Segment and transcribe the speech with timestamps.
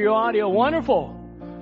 [0.00, 0.48] your audio.
[0.48, 1.16] Wonderful.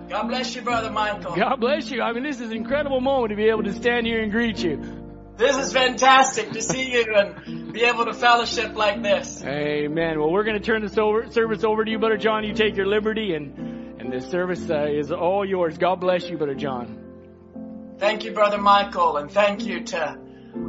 [0.09, 1.37] God bless you, Brother Michael.
[1.37, 2.01] God bless you.
[2.01, 4.59] I mean, this is an incredible moment to be able to stand here and greet
[4.59, 5.05] you.
[5.37, 9.45] This is fantastic to see you and be able to fellowship like this.
[9.45, 10.19] Amen.
[10.19, 12.43] Well, we're going to turn this over, service over to you, Brother John.
[12.43, 15.77] You take your liberty, and and this service uh, is all yours.
[15.77, 17.97] God bless you, Brother John.
[17.99, 20.19] Thank you, Brother Michael, and thank you to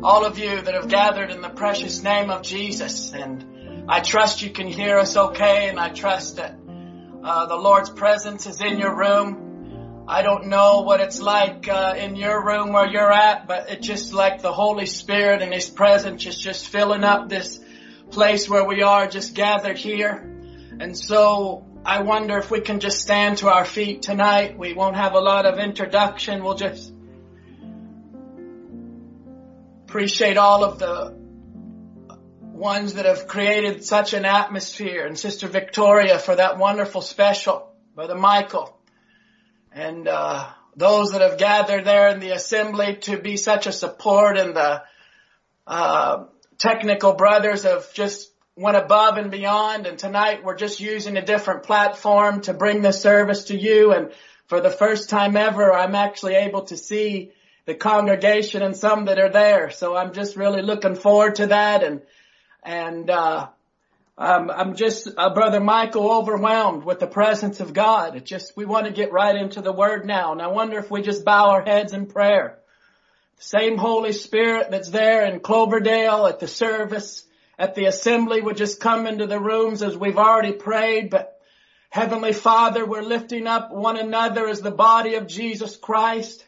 [0.04, 3.14] all of you that have gathered in the precious name of Jesus.
[3.14, 6.59] And I trust you can hear us okay, and I trust that
[7.24, 10.06] uh, the Lord's presence is in your room.
[10.08, 13.86] I don't know what it's like uh, in your room where you're at, but it's
[13.86, 17.60] just like the Holy Spirit and His presence is just filling up this
[18.10, 20.14] place where we are, just gathered here.
[20.80, 24.58] And so I wonder if we can just stand to our feet tonight.
[24.58, 26.44] We won't have a lot of introduction.
[26.44, 26.94] We'll just
[29.86, 31.19] appreciate all of the
[32.60, 38.16] ones that have created such an atmosphere and Sister Victoria for that wonderful special, Brother
[38.16, 38.78] Michael,
[39.72, 40.46] and uh,
[40.76, 44.84] those that have gathered there in the assembly to be such a support and the
[45.66, 46.26] uh,
[46.58, 51.64] technical brothers have just went above and beyond and tonight we're just using a different
[51.64, 54.12] platform to bring this service to you and
[54.48, 57.32] for the first time ever I'm actually able to see
[57.66, 59.70] the congregation and some that are there.
[59.70, 62.02] So I'm just really looking forward to that and,
[62.64, 63.50] and, uh,
[64.18, 68.18] um, I'm just, uh, brother Michael, overwhelmed with the presence of God.
[68.18, 70.34] It just, we want to get right into the word now.
[70.34, 72.60] And I wonder if we just bow our heads in prayer.
[73.38, 77.26] The same Holy Spirit that's there in Cloverdale at the service,
[77.58, 81.10] at the assembly would just come into the rooms as we've already prayed.
[81.10, 81.40] But
[81.90, 86.46] Heavenly Father, we're lifting up one another as the body of Jesus Christ.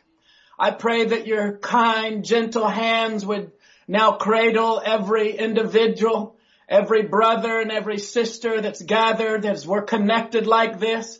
[0.59, 3.53] I pray that your kind, gentle hands would
[3.91, 6.37] now cradle every individual,
[6.69, 11.19] every brother and every sister that's gathered as we're connected like this.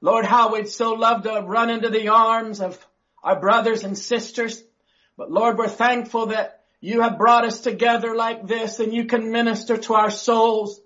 [0.00, 2.84] Lord, how we'd so love to run into the arms of
[3.22, 4.60] our brothers and sisters.
[5.16, 9.30] But Lord, we're thankful that you have brought us together like this and you can
[9.30, 10.80] minister to our souls.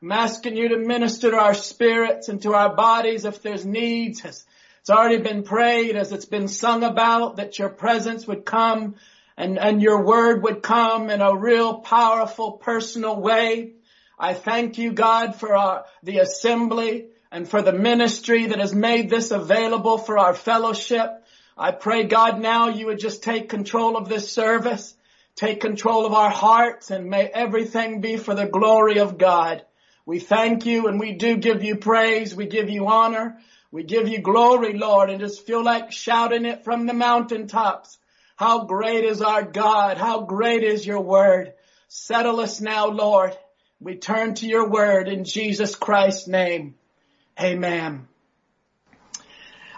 [0.00, 4.24] I'm asking you to minister to our spirits and to our bodies if there's needs,
[4.24, 4.44] it's
[4.88, 8.94] already been prayed as it's been sung about that your presence would come
[9.38, 13.74] and, and your word would come in a real powerful personal way.
[14.18, 19.08] I thank you God for our, the assembly and for the ministry that has made
[19.08, 21.24] this available for our fellowship.
[21.56, 24.96] I pray God now you would just take control of this service,
[25.36, 29.62] take control of our hearts and may everything be for the glory of God.
[30.04, 32.34] We thank you and we do give you praise.
[32.34, 33.38] We give you honor.
[33.70, 37.98] We give you glory, Lord, and just feel like shouting it from the mountaintops.
[38.38, 39.98] How great is our God.
[39.98, 41.54] How great is your word.
[41.88, 43.36] Settle us now, Lord.
[43.80, 46.76] We turn to your word in Jesus Christ's name.
[47.40, 48.06] Amen.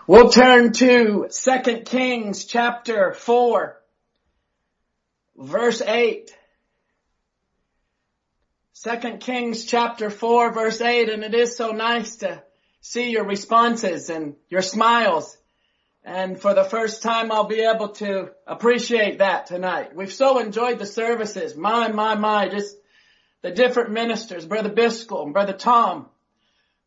[0.06, 3.80] We'll turn to 2 Kings chapter 4,
[5.38, 6.30] verse 8.
[8.82, 12.42] 2 Kings chapter 4 verse 8 and it is so nice to
[12.80, 15.36] see your responses and your smiles.
[16.04, 19.94] And for the first time, I'll be able to appreciate that tonight.
[19.94, 21.54] We've so enjoyed the services.
[21.54, 22.76] My, my, my, just
[23.42, 26.06] the different ministers, Brother Biscoe, Brother Tom,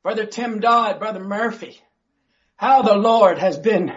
[0.01, 1.79] Brother Tim Dodd, Brother Murphy.
[2.55, 3.93] How the Lord has been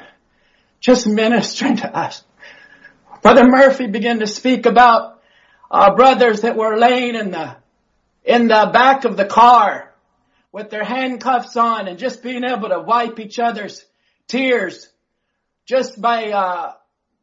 [0.81, 2.22] just ministering to us.
[3.22, 5.22] Brother Murphy began to speak about
[5.71, 7.56] our brothers that were laying in the,
[8.25, 9.93] in the back of the car
[10.53, 13.84] with their handcuffs on and just being able to wipe each other's
[14.28, 14.88] tears
[15.66, 16.72] just by uh,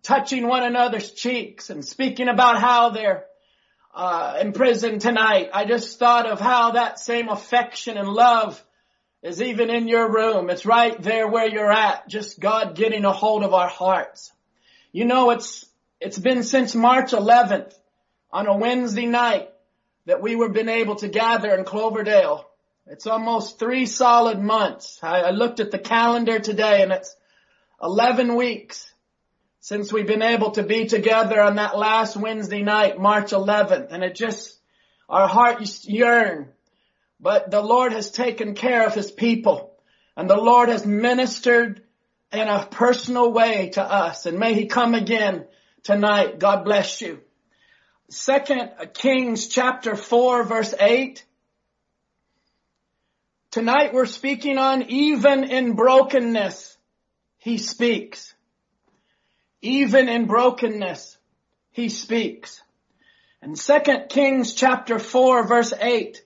[0.04, 3.26] touching one another's cheeks and speaking about how they're
[3.96, 5.50] uh, in prison tonight.
[5.54, 8.64] I just thought of how that same affection and love
[9.22, 10.50] is even in your room.
[10.50, 12.08] It's right there where you're at.
[12.09, 14.31] Just God getting a hold of our hearts.
[14.92, 15.66] You know, it's,
[16.00, 17.74] it's been since March 11th
[18.31, 19.50] on a Wednesday night
[20.06, 22.46] that we were been able to gather in Cloverdale
[22.86, 25.00] it's almost three solid months.
[25.02, 27.16] I, I looked at the calendar today and it's
[27.83, 28.89] 11 weeks
[29.59, 33.88] since we've been able to be together on that last Wednesday night, March 11th.
[33.91, 34.57] And it just,
[35.09, 36.50] our hearts yearn.
[37.19, 39.74] But the Lord has taken care of his people
[40.15, 41.83] and the Lord has ministered
[42.31, 45.45] in a personal way to us and may he come again
[45.83, 46.39] tonight.
[46.39, 47.19] God bless you.
[48.09, 51.24] Second Kings chapter 4 verse 8
[53.51, 56.73] Tonight we're speaking on even in brokenness,
[57.44, 58.34] he speaks.
[59.62, 61.18] Even in brokenness,
[61.72, 62.62] he speaks.
[63.42, 66.24] In 2 Kings chapter 4 verse 8,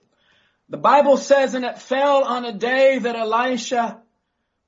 [0.68, 4.00] The Bible says, and it fell on a day that Elisha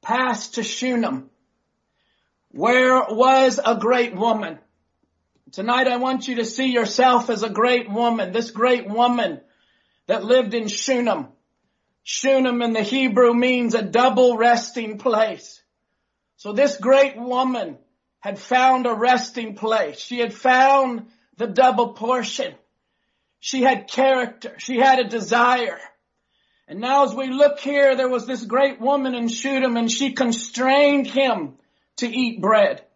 [0.02, 1.30] passed to Shunem,
[2.50, 4.58] where was a great woman.
[5.52, 9.40] Tonight I want you to see yourself as a great woman, this great woman
[10.08, 11.28] that lived in Shunem.
[12.02, 15.59] Shunem in the Hebrew means a double resting place.
[16.40, 17.76] So this great woman
[18.20, 19.98] had found a resting place.
[20.00, 22.54] She had found the double portion.
[23.40, 24.54] She had character.
[24.56, 25.78] She had a desire.
[26.66, 30.12] And now as we look here, there was this great woman in Shunem and she
[30.12, 31.56] constrained him
[31.98, 32.86] to eat bread.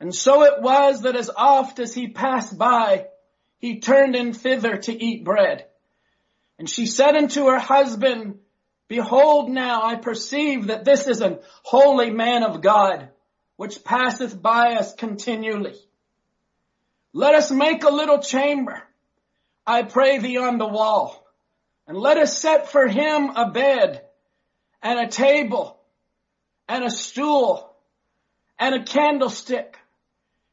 [0.00, 3.08] And so it was that as oft as he passed by,
[3.58, 5.66] he turned in thither to eat bread.
[6.58, 8.38] And she said unto her husband,
[8.92, 13.08] Behold now I perceive that this is an holy man of God,
[13.56, 15.76] which passeth by us continually.
[17.14, 18.82] Let us make a little chamber,
[19.66, 21.26] I pray thee on the wall
[21.86, 24.02] and let us set for him a bed
[24.82, 25.80] and a table
[26.68, 27.74] and a stool
[28.58, 29.78] and a candlestick.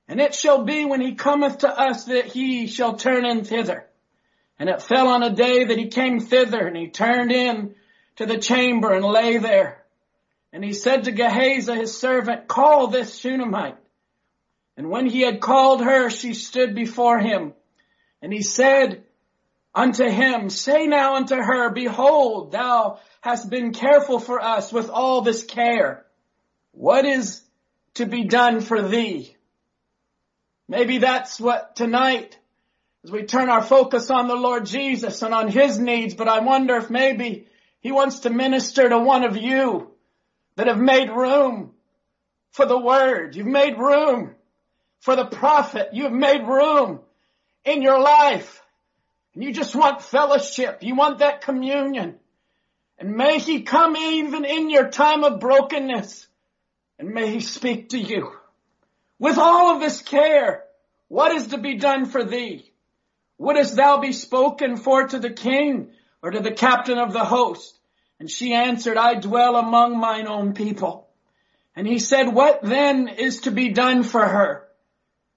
[0.07, 3.85] And it shall be when he cometh to us that he shall turn in thither.
[4.57, 7.75] And it fell on a day that he came thither and he turned in
[8.19, 9.81] to the chamber and lay there.
[10.51, 13.77] And he said to Gehazi his servant, call this Shunammite.
[14.75, 17.53] And when he had called her, she stood before him.
[18.21, 19.05] And he said,
[19.73, 25.21] unto him, say now unto her, behold, thou hast been careful for us with all
[25.21, 26.05] this care.
[26.71, 27.41] What is
[27.93, 29.37] to be done for thee?
[30.67, 32.37] Maybe that's what tonight,
[33.05, 36.39] as we turn our focus on the Lord Jesus and on His needs, but I
[36.41, 37.45] wonder if maybe
[37.81, 39.91] He wants to minister to one of you
[40.55, 41.71] that have made room
[42.51, 43.35] for the Word.
[43.35, 44.35] You've made room
[44.99, 45.89] for the prophet.
[45.93, 46.99] You've made room
[47.63, 48.61] in your life
[49.33, 50.79] and you just want fellowship.
[50.81, 52.15] You want that communion.
[52.97, 56.27] And may he come even in your time of brokenness.
[56.97, 58.33] And may he speak to you.
[59.19, 60.65] With all of this care,
[61.07, 62.69] what is to be done for thee?
[63.37, 67.79] Wouldst thou be spoken for to the king or to the captain of the host?
[68.19, 71.07] And she answered, I dwell among mine own people.
[71.75, 74.67] And he said, what then is to be done for her?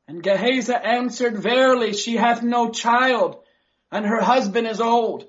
[0.08, 3.36] And Gehazi answered, verily she hath no child
[3.92, 5.26] and her husband is old.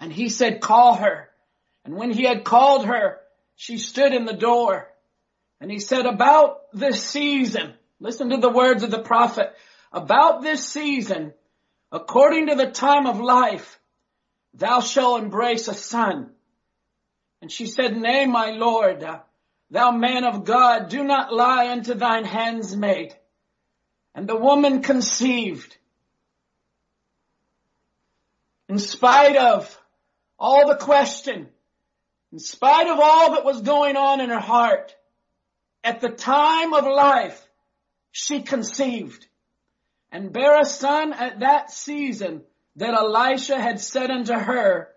[0.00, 1.28] And he said, call her.
[1.84, 3.20] And when he had called her,
[3.54, 4.88] she stood in the door.
[5.60, 9.54] And he said, about this season, listen to the words of the prophet,
[9.92, 11.34] about this season,
[11.92, 13.78] according to the time of life,
[14.54, 16.30] thou shalt embrace a son.
[17.40, 19.04] And she said, nay, my Lord,
[19.70, 23.14] thou man of God, do not lie unto thine handsmaid.
[24.14, 25.76] And the woman conceived
[28.68, 29.78] in spite of
[30.38, 31.48] all the question,
[32.32, 34.94] in spite of all that was going on in her heart,
[35.84, 37.46] at the time of life,
[38.12, 39.26] she conceived
[40.10, 42.42] and bare a son at that season
[42.76, 44.88] that Elisha had said unto her,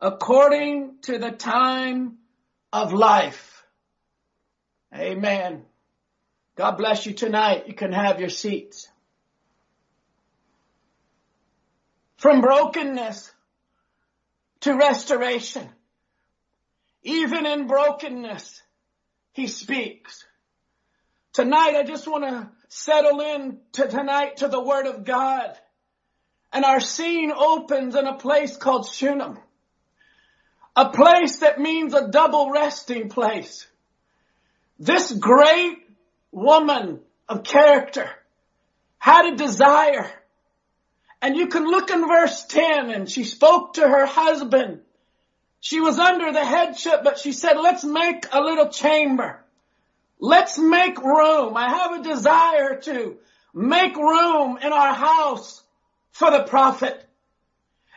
[0.00, 2.18] according to the time
[2.72, 3.64] of life.
[4.94, 5.64] Amen.
[6.56, 7.68] God bless you tonight.
[7.68, 8.88] You can have your seats.
[12.16, 13.32] From brokenness
[14.60, 15.68] to restoration.
[17.02, 18.62] Even in brokenness,
[19.32, 20.26] He speaks.
[21.32, 25.56] Tonight, I just want to settle in to tonight to the Word of God.
[26.52, 29.38] And our scene opens in a place called Shunem.
[30.76, 33.66] A place that means a double resting place.
[34.78, 35.78] This great
[36.32, 38.08] woman of character
[38.98, 40.10] had a desire
[41.22, 44.80] and you can look in verse 10 and she spoke to her husband.
[45.60, 49.44] She was under the headship, but she said, let's make a little chamber.
[50.18, 51.56] Let's make room.
[51.56, 53.16] I have a desire to
[53.52, 55.62] make room in our house
[56.12, 57.06] for the prophet.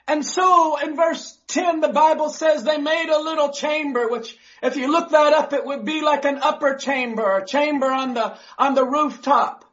[0.08, 4.76] And so in verse 10, the Bible says they made a little chamber, which if
[4.76, 8.38] you look that up, it would be like an upper chamber, a chamber on the,
[8.58, 9.64] on the rooftop.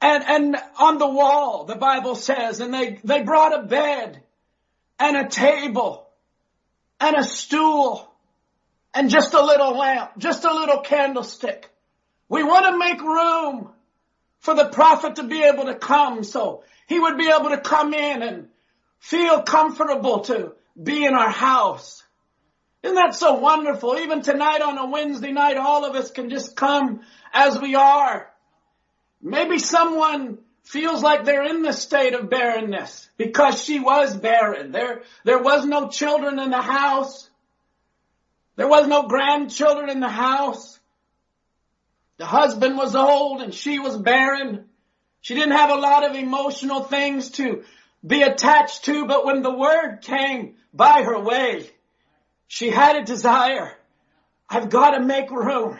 [0.00, 4.22] And, and on the wall, the Bible says, and they, they brought a bed
[4.98, 6.08] and a table
[6.98, 8.10] and a stool
[8.94, 11.70] and just a little lamp, just a little candlestick.
[12.30, 13.70] We want to make room
[14.38, 17.94] for the prophet to be able to come so he would be able to come
[17.94, 18.48] in and
[18.98, 22.04] feel comfortable to be in our house.
[22.82, 23.96] Isn't that so wonderful?
[23.96, 27.00] Even tonight on a Wednesday night, all of us can just come
[27.32, 28.30] as we are
[29.22, 34.72] Maybe someone feels like they're in the state of barrenness because she was barren.
[34.72, 37.28] There, there was no children in the house.
[38.56, 40.78] There was no grandchildren in the house.
[42.16, 44.66] The husband was old and she was barren.
[45.20, 47.64] She didn't have a lot of emotional things to
[48.06, 51.70] be attached to, but when the word came by her way,
[52.48, 53.72] she had a desire.
[54.48, 55.78] I've got to make room.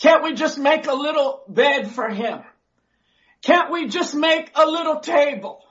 [0.00, 2.40] Can't we just make a little bed for him?
[3.42, 5.62] Can't we just make a little table?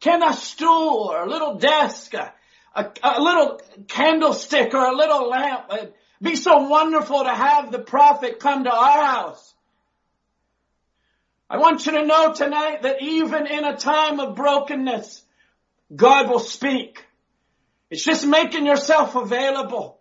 [0.00, 2.32] Can a stool or a little desk, a,
[2.74, 7.78] a, a little candlestick or a little lamp it'd be so wonderful to have the
[7.78, 9.54] prophet come to our house?
[11.52, 15.22] I want you to know tonight that even in a time of brokenness,
[15.94, 17.04] God will speak.
[17.90, 20.00] It's just making yourself available.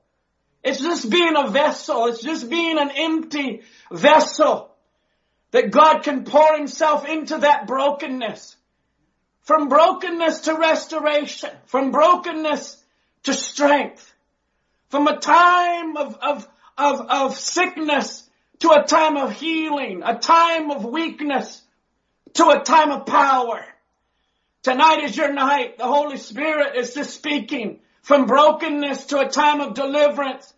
[0.64, 2.06] It's just being a vessel.
[2.06, 4.74] It's just being an empty vessel
[5.52, 8.56] that God can pour himself into that brokenness.
[9.42, 11.50] From brokenness to restoration.
[11.66, 12.82] From brokenness
[13.24, 14.10] to strength.
[14.88, 18.30] From a time of, of, of, of sickness
[18.62, 21.62] to a time of healing, a time of weakness,
[22.34, 23.66] to a time of power.
[24.64, 25.78] Tonight is your night.
[25.78, 30.54] The Holy Spirit is just speaking from brokenness to a time of deliverance,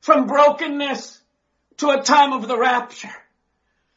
[0.00, 1.20] from brokenness
[1.78, 3.14] to a time of the rapture.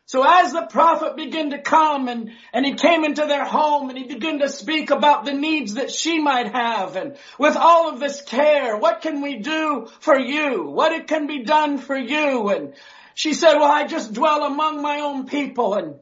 [0.05, 3.97] So as the prophet began to come and, and he came into their home and
[3.97, 7.99] he began to speak about the needs that she might have and with all of
[7.99, 10.69] this care, what can we do for you?
[10.69, 12.47] What it can be done for you?
[12.49, 12.73] And
[13.17, 15.95] she said, well, I just dwell among my own people and,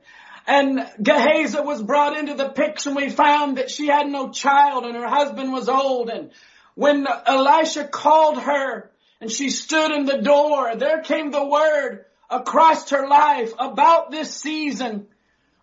[0.46, 4.84] and Gehazi was brought into the picture and we found that she had no child
[4.84, 6.10] and her husband was old.
[6.10, 6.32] And
[6.74, 8.92] when Elisha called her
[9.22, 14.36] and she stood in the door, there came the word across her life about this
[14.36, 15.08] season.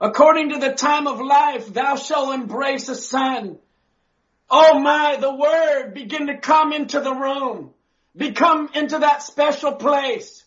[0.01, 3.59] According to the time of life, thou shalt embrace a son.
[4.49, 7.75] Oh my, the word begin to come into the room,
[8.17, 10.42] become into that special place.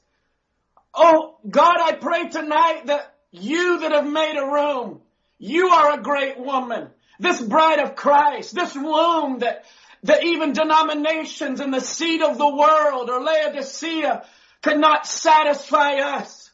[0.96, 5.02] Oh, God, I pray tonight that you that have made a room,
[5.38, 6.90] you are a great woman.
[7.20, 9.66] This bride of Christ, this womb that,
[10.04, 14.26] that even denominations and the seed of the world or Laodicea
[14.62, 16.50] could not satisfy us.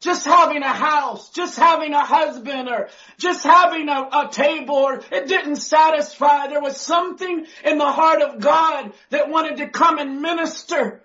[0.00, 5.02] Just having a house, just having a husband or just having a, a table, or,
[5.10, 6.46] it didn't satisfy.
[6.46, 11.02] There was something in the heart of God that wanted to come and minister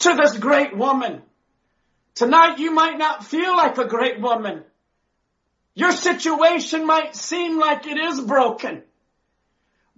[0.00, 1.22] to this great woman.
[2.16, 4.64] Tonight you might not feel like a great woman.
[5.74, 8.82] Your situation might seem like it is broken.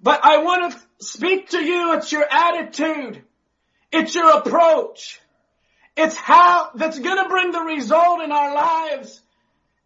[0.02, 1.94] But I want to speak to you.
[1.94, 3.22] It's your attitude.
[3.92, 5.20] It's your approach.
[5.96, 9.20] It's how that's going to bring the result in our lives.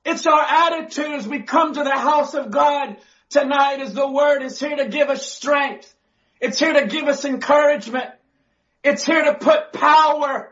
[0.05, 2.97] It's our attitude as we come to the house of God
[3.29, 5.95] tonight as the word is here to give us strength.
[6.41, 8.11] It's here to give us encouragement.
[8.83, 10.52] It's here to put power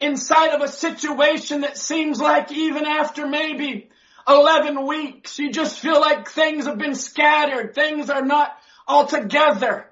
[0.00, 3.88] inside of a situation that seems like even after maybe
[4.28, 7.74] 11 weeks, you just feel like things have been scattered.
[7.74, 9.86] Things are not all together.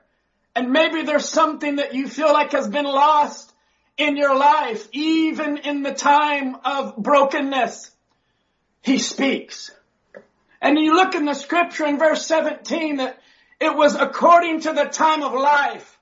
[0.54, 3.52] And maybe there's something that you feel like has been lost
[3.96, 7.90] in your life, even in the time of brokenness.
[8.82, 9.70] He speaks.
[10.60, 13.18] And you look in the scripture in verse 17 that
[13.60, 15.98] it was according to the time of life.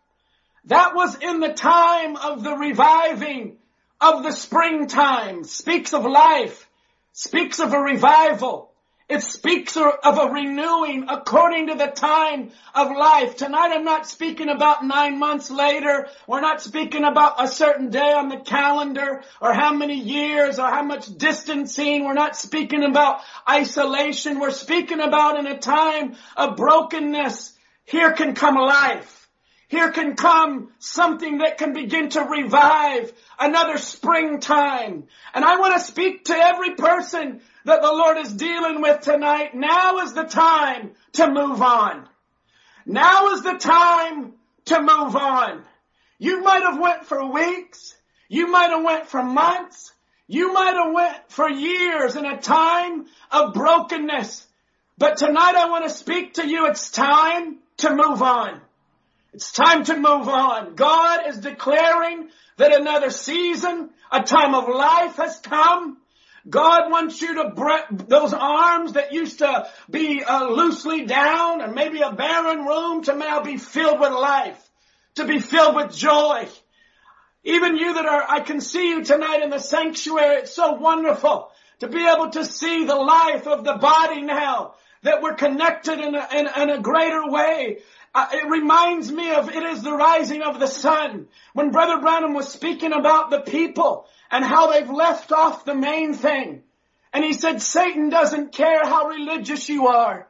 [0.66, 3.57] That was in the time of the reviving
[4.00, 6.69] of the springtime, speaks of life,
[7.12, 8.71] speaks of a revival.
[9.11, 13.37] It speaks of a renewing according to the time of life.
[13.37, 16.07] Tonight I'm not speaking about nine months later.
[16.28, 20.71] We're not speaking about a certain day on the calendar or how many years or
[20.71, 22.04] how much distancing.
[22.04, 24.38] We're not speaking about isolation.
[24.38, 27.52] We're speaking about in a time of brokenness.
[27.87, 29.19] Here can come life.
[29.70, 35.04] Here can come something that can begin to revive another springtime.
[35.32, 39.54] And I want to speak to every person that the Lord is dealing with tonight.
[39.54, 42.08] Now is the time to move on.
[42.84, 44.32] Now is the time
[44.64, 45.62] to move on.
[46.18, 47.94] You might have went for weeks.
[48.28, 49.92] You might have went for months.
[50.26, 54.48] You might have went for years in a time of brokenness.
[54.98, 56.66] But tonight I want to speak to you.
[56.66, 58.62] It's time to move on.
[59.32, 60.75] It's time to move on.
[60.75, 65.99] God is declaring that another season, a time of life has come.
[66.49, 71.75] God wants you to break those arms that used to be uh, loosely down and
[71.75, 74.70] maybe a barren room to now be filled with life,
[75.14, 76.49] to be filled with joy.
[77.44, 80.40] Even you that are, I can see you tonight in the sanctuary.
[80.40, 85.22] It's so wonderful to be able to see the life of the body now, that
[85.22, 87.78] we're connected in a, in, in a greater way.
[88.12, 91.28] Uh, it reminds me of it is the rising of the sun.
[91.52, 96.14] When Brother Branham was speaking about the people and how they've left off the main
[96.14, 96.62] thing.
[97.12, 100.28] And he said, Satan doesn't care how religious you are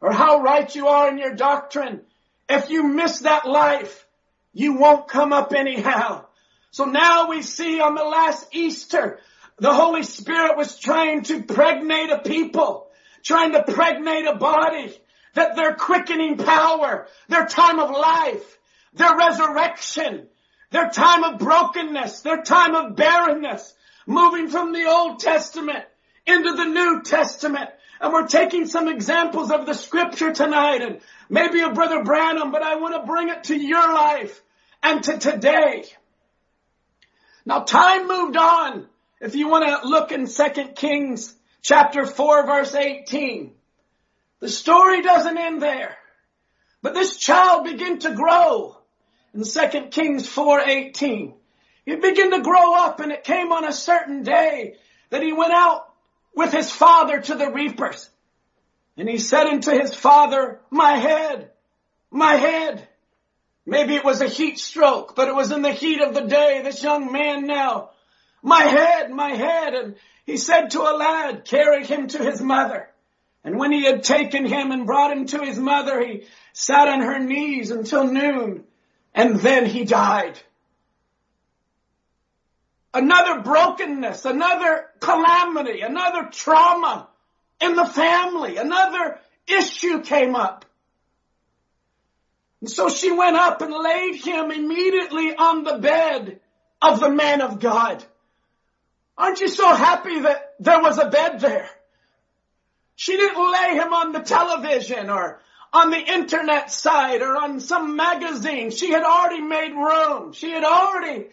[0.00, 2.02] or how right you are in your doctrine.
[2.48, 4.06] If you miss that life,
[4.52, 6.26] you won't come up anyhow.
[6.70, 9.20] So now we see on the last Easter,
[9.58, 12.88] the Holy Spirit was trying to pregnate a people,
[13.22, 14.92] trying to pregnate a body,
[15.34, 18.58] that their quickening power, their time of life,
[18.94, 20.28] their resurrection,
[20.70, 23.74] their time of brokenness, their time of barrenness,
[24.06, 25.84] moving from the Old Testament
[26.26, 27.70] into the New Testament.
[28.00, 32.62] And we're taking some examples of the scripture tonight and maybe of Brother Branham, but
[32.62, 34.42] I want to bring it to your life
[34.82, 35.84] and to today.
[37.44, 38.88] Now time moved on.
[39.20, 43.52] If you want to look in 2 Kings chapter 4 verse 18,
[44.42, 45.96] the story doesn't end there.
[46.82, 48.76] But this child began to grow
[49.32, 51.34] in 2 Kings 4:18.
[51.86, 54.78] He began to grow up and it came on a certain day
[55.10, 55.88] that he went out
[56.34, 58.10] with his father to the reapers.
[58.96, 61.52] And he said unto his father, my head,
[62.10, 62.88] my head.
[63.64, 66.62] Maybe it was a heat stroke, but it was in the heat of the day.
[66.62, 67.90] This young man now,
[68.42, 69.74] my head, my head.
[69.74, 69.94] And
[70.26, 72.88] he said to a lad, carry him to his mother.
[73.44, 77.00] And when he had taken him and brought him to his mother, he sat on
[77.00, 78.64] her knees until noon,
[79.14, 80.38] and then he died.
[82.94, 87.08] Another brokenness, another calamity, another trauma
[87.60, 90.64] in the family, another issue came up.
[92.60, 96.40] And so she went up and laid him immediately on the bed
[96.80, 98.04] of the man of God.
[99.18, 101.68] Aren't you so happy that there was a bed there?
[103.02, 105.40] She didn't lay him on the television or
[105.72, 108.70] on the internet site or on some magazine.
[108.70, 110.32] She had already made room.
[110.34, 111.26] She had already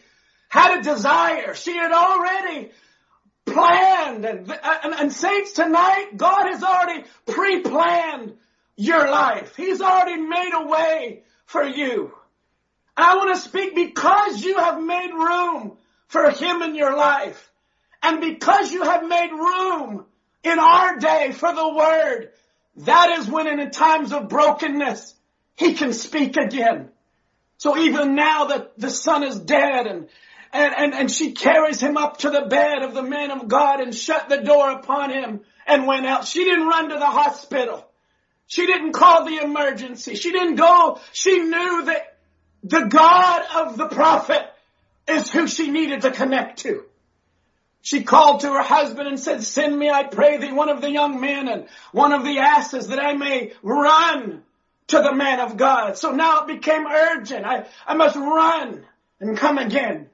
[0.48, 1.54] had a desire.
[1.54, 2.72] She had already
[3.46, 8.34] planned and, and, and saints tonight, God has already pre-planned
[8.76, 9.56] your life.
[9.56, 12.12] He's already made a way for you.
[12.98, 17.52] I want to speak because you have made room for Him in your life.
[18.02, 20.08] And because you have made room
[20.44, 22.30] in our day for the Word,
[22.78, 25.16] that is when in times of brokenness,
[25.56, 26.90] He can speak again.
[27.60, 30.08] So even now that the son is dead and,
[30.54, 33.82] and, and, and she carries him up to the bed of the man of God
[33.82, 36.26] and shut the door upon him and went out.
[36.26, 37.86] She didn't run to the hospital.
[38.48, 40.16] She didn't call the emergency.
[40.16, 41.00] She didn't go.
[41.12, 42.18] She knew that
[42.64, 44.42] the God of the prophet
[45.08, 46.86] is who she needed to connect to.
[47.82, 50.92] She called to her husband and said, send me, I pray thee, one of the
[50.92, 54.44] young men and one of the asses that I may run
[54.88, 55.98] to the man of God.
[55.98, 57.46] So now it became urgent.
[57.46, 58.84] I, I must run
[59.20, 60.10] and come again.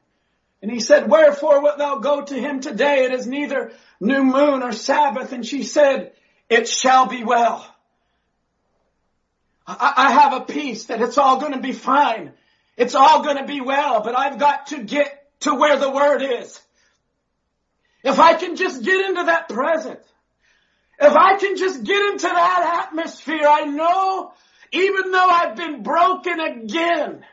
[0.62, 3.06] And he said, wherefore wilt thou go to him today?
[3.06, 5.32] It is neither new moon or Sabbath.
[5.32, 6.14] And she said,
[6.50, 7.66] it shall be well.
[9.68, 12.34] I, have a peace that it's all going to be fine.
[12.78, 16.22] It's all going to be well, but I've got to get to where the word
[16.22, 16.62] is.
[18.06, 20.00] If I can just get into that present,
[21.00, 24.32] if I can just get into that atmosphere, I know
[24.72, 27.26] even though I've been broken again,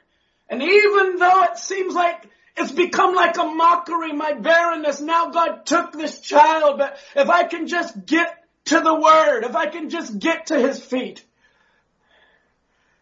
[0.48, 5.66] and even though it seems like it's become like a mockery, my barrenness, now God
[5.66, 9.90] took this child, but if I can just get to the word, if I can
[9.90, 11.22] just get to his feet,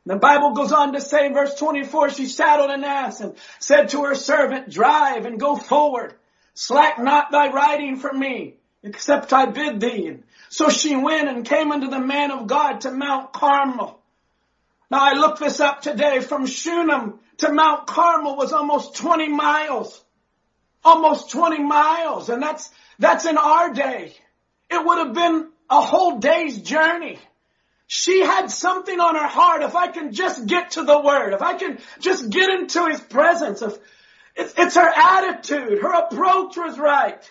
[0.07, 3.91] the Bible goes on to say in verse 24, she saddled an ass and said
[3.91, 6.15] to her servant, drive and go forward.
[6.61, 10.19] Slack not thy writing from me, except I bid thee.
[10.51, 13.99] So she went and came unto the man of God to Mount Carmel.
[14.91, 20.05] Now I looked this up today from Shunem to Mount Carmel was almost 20 miles.
[20.85, 22.29] Almost 20 miles.
[22.29, 22.69] And that's,
[22.99, 24.15] that's in our day.
[24.69, 27.19] It would have been a whole day's journey.
[27.87, 29.63] She had something on her heart.
[29.63, 33.01] If I can just get to the word, if I can just get into his
[33.01, 33.79] presence, if
[34.57, 37.31] it's, her attitude, her approach was right.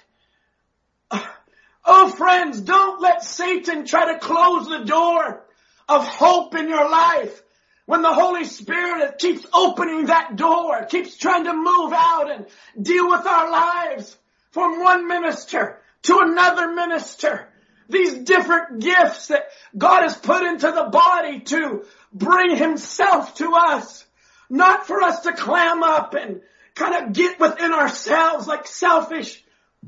[1.85, 5.43] Oh friends, don't let Satan try to close the door
[5.87, 7.41] of hope in your life.
[7.85, 12.45] When the Holy Spirit keeps opening that door, keeps trying to move out and
[12.79, 14.15] deal with our lives
[14.51, 17.49] from one minister to another minister
[17.89, 24.05] these different gifts that God has put into the body to bring himself to us.
[24.49, 26.41] Not for us to clam up and
[26.79, 29.43] kind of get within ourselves like selfish,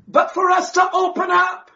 [0.07, 1.71] but for us to open up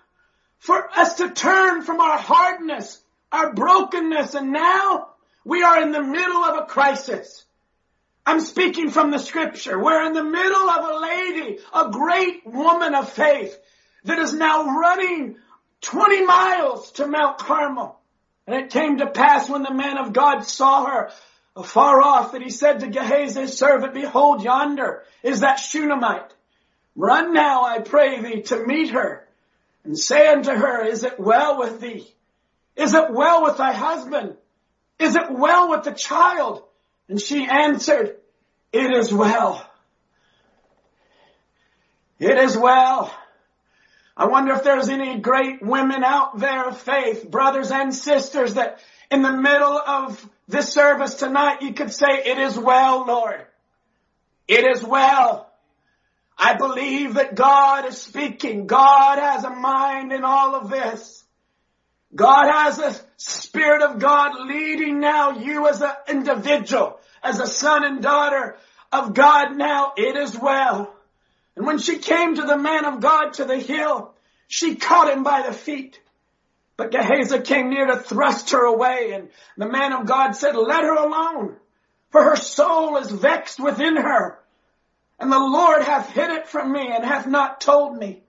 [0.66, 3.00] for us to turn from our hardness,
[3.32, 5.10] our brokenness, and now
[5.44, 7.46] we are in the middle of a crisis.
[8.26, 9.80] I'm speaking from the scripture.
[9.80, 13.56] We're in the middle of a lady, a great woman of faith
[14.06, 15.36] that is now running
[15.82, 18.00] 20 miles to Mount Carmel.
[18.48, 21.12] And it came to pass when the man of God saw her
[21.56, 26.34] afar off that he said to Gehazi his servant, behold yonder is that Shunammite.
[26.96, 29.28] Run now, I pray thee, to meet her
[29.84, 32.08] and say unto her, is it well with thee?
[32.76, 34.36] Is it well with thy husband?
[35.00, 36.64] Is it well with the child?
[37.08, 38.18] And she answered,
[38.72, 39.66] it is well.
[42.20, 43.14] It is well.
[44.18, 48.80] I wonder if there's any great women out there of faith, brothers and sisters that
[49.12, 53.46] in the middle of this service tonight you could say, it is well, Lord.
[54.48, 55.52] It is well.
[56.38, 58.68] I believe that God is speaking.
[58.68, 61.24] God has a mind in all of this.
[62.14, 67.84] God has a spirit of God leading now you as an individual, as a son
[67.84, 68.58] and daughter
[68.92, 69.94] of God now.
[69.98, 70.94] It is well.
[71.56, 74.14] And when she came to the man of God to the hill,
[74.48, 76.00] she caught him by the feet.
[76.78, 80.84] But Gehazi came near to thrust her away, and the man of God said, let
[80.84, 81.56] her alone,
[82.10, 84.40] for her soul is vexed within her,
[85.20, 88.24] and the Lord hath hid it from me and hath not told me.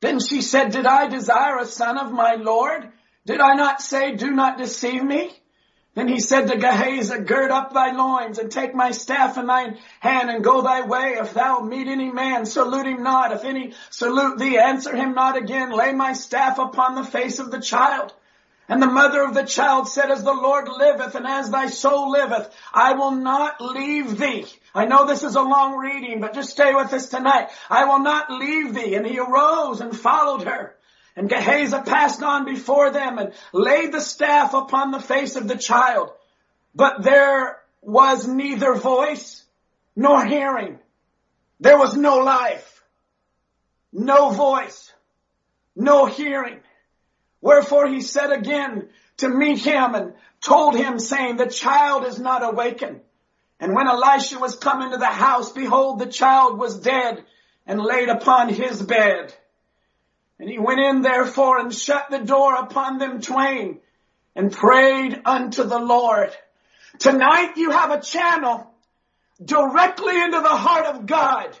[0.00, 2.92] Then she said, did I desire a son of my Lord?
[3.24, 5.32] Did I not say, do not deceive me?
[5.94, 9.78] Then he said to Gehazi, gird up thy loins and take my staff in thine
[10.00, 11.14] hand and go thy way.
[11.20, 13.30] If thou meet any man, salute him not.
[13.30, 15.70] If any salute thee, answer him not again.
[15.70, 18.12] Lay my staff upon the face of the child.
[18.68, 22.10] And the mother of the child said, as the Lord liveth and as thy soul
[22.10, 24.46] liveth, I will not leave thee.
[24.74, 27.50] I know this is a long reading, but just stay with us tonight.
[27.70, 28.96] I will not leave thee.
[28.96, 30.74] And he arose and followed her.
[31.16, 35.56] And Gehazi passed on before them and laid the staff upon the face of the
[35.56, 36.10] child.
[36.74, 39.44] But there was neither voice
[39.94, 40.78] nor hearing.
[41.60, 42.82] There was no life,
[43.92, 44.92] no voice,
[45.76, 46.60] no hearing.
[47.40, 52.42] Wherefore he said again to meet him and told him saying, the child is not
[52.42, 53.00] awakened.
[53.60, 57.24] And when Elisha was come into the house, behold, the child was dead
[57.66, 59.32] and laid upon his bed.
[60.38, 63.80] And he went in therefore and shut the door upon them twain
[64.34, 66.34] and prayed unto the Lord.
[66.98, 68.70] Tonight you have a channel
[69.42, 71.56] directly into the heart of God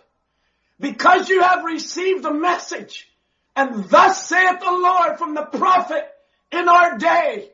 [0.80, 3.08] because you have received a message.
[3.56, 6.08] And thus saith the Lord from the prophet
[6.50, 7.50] in our day,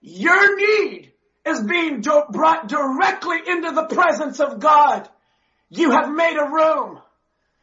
[0.00, 1.12] your need
[1.46, 5.08] is being brought directly into the presence of God.
[5.70, 7.00] You have made a room.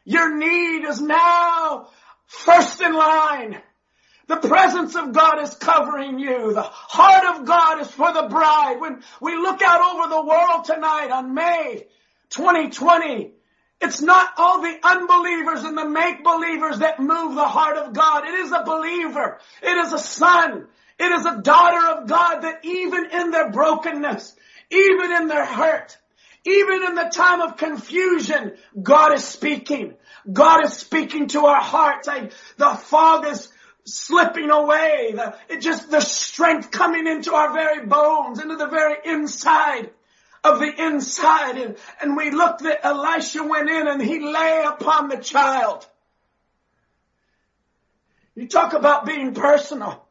[0.04, 1.88] Your need is now
[2.32, 3.60] First in line.
[4.26, 6.54] The presence of God is covering you.
[6.54, 8.80] The heart of God is for the bride.
[8.80, 11.86] When we look out over the world tonight on May
[12.30, 13.32] 2020,
[13.82, 18.26] it's not all the unbelievers and the make believers that move the heart of God.
[18.26, 19.38] It is a believer.
[19.62, 20.68] It is a son.
[20.98, 24.34] It is a daughter of God that even in their brokenness,
[24.70, 25.98] even in their hurt,
[26.44, 29.94] even in the time of confusion, God is speaking.
[30.30, 32.08] God is speaking to our hearts.
[32.08, 33.48] I, the fog is
[33.84, 35.12] slipping away.
[35.14, 39.90] The, it just, the strength coming into our very bones, into the very inside
[40.42, 41.58] of the inside.
[41.58, 45.86] And, and we looked that Elisha went in and he lay upon the child.
[48.34, 50.04] You talk about being personal.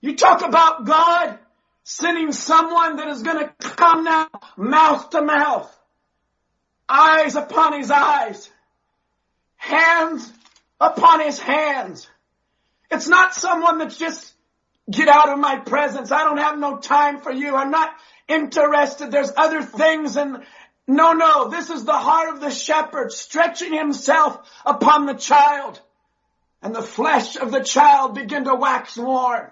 [0.00, 1.38] You talk about God
[1.88, 5.72] sending someone that is going to come now mouth to mouth
[6.88, 8.50] eyes upon his eyes,
[9.54, 10.32] hands
[10.80, 12.08] upon his hands.
[12.90, 14.34] It's not someone that's just
[14.90, 16.10] get out of my presence.
[16.10, 17.54] I don't have no time for you.
[17.54, 17.94] I'm not
[18.26, 19.12] interested.
[19.12, 20.42] There's other things and
[20.88, 25.80] no, no, this is the heart of the shepherd stretching himself upon the child
[26.62, 29.50] and the flesh of the child begin to wax warm.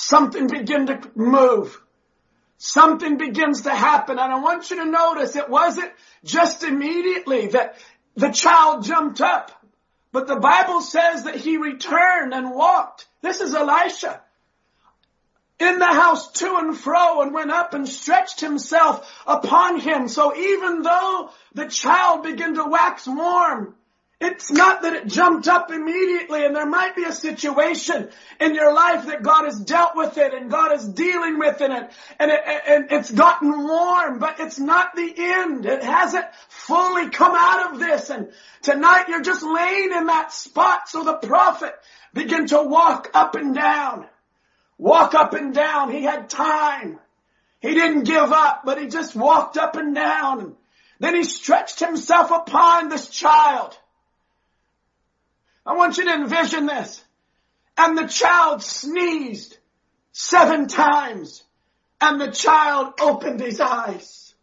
[0.00, 1.76] Something begin to move.
[2.56, 4.20] Something begins to happen.
[4.20, 5.90] And I want you to notice it wasn't
[6.24, 7.76] just immediately that
[8.14, 9.50] the child jumped up.
[10.12, 13.08] But the Bible says that he returned and walked.
[13.22, 14.22] This is Elisha.
[15.58, 20.06] In the house to and fro and went up and stretched himself upon him.
[20.06, 23.74] So even though the child began to wax warm,
[24.20, 28.08] It's not that it jumped up immediately and there might be a situation
[28.40, 31.70] in your life that God has dealt with it and God is dealing with it
[31.70, 35.66] and, it, and it's gotten warm, but it's not the end.
[35.66, 40.88] It hasn't fully come out of this and tonight you're just laying in that spot
[40.88, 41.74] so the prophet
[42.12, 44.08] began to walk up and down.
[44.78, 45.92] Walk up and down.
[45.92, 46.98] He had time.
[47.60, 50.56] He didn't give up, but he just walked up and down.
[50.98, 53.78] Then he stretched himself upon this child.
[55.68, 57.04] I want you to envision this.
[57.76, 59.58] And the child sneezed
[60.12, 61.44] seven times
[62.00, 64.34] and the child opened his eyes.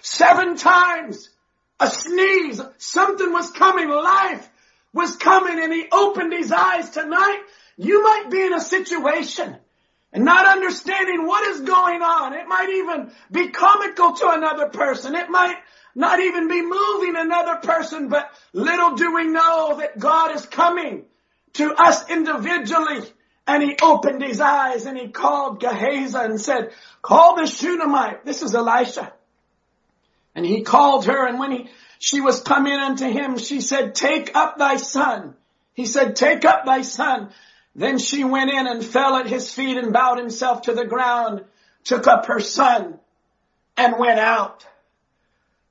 [0.00, 1.28] seven times
[1.80, 4.48] a sneeze, something was coming, life
[4.92, 7.42] was coming and he opened his eyes tonight.
[7.76, 9.56] You might be in a situation
[10.12, 12.34] and not understanding what is going on.
[12.34, 15.16] It might even be comical to another person.
[15.16, 15.56] It might
[15.98, 21.06] not even be moving another person, but little do we know that God is coming
[21.54, 23.02] to us individually.
[23.48, 26.70] And he opened his eyes and he called Gehazi and said,
[27.02, 28.24] call the Shunammite.
[28.24, 29.12] This is Elisha.
[30.36, 34.36] And he called her and when he, she was coming unto him, she said, take
[34.36, 35.34] up thy son.
[35.74, 37.30] He said, take up thy son.
[37.74, 41.44] Then she went in and fell at his feet and bowed himself to the ground,
[41.82, 43.00] took up her son
[43.76, 44.64] and went out.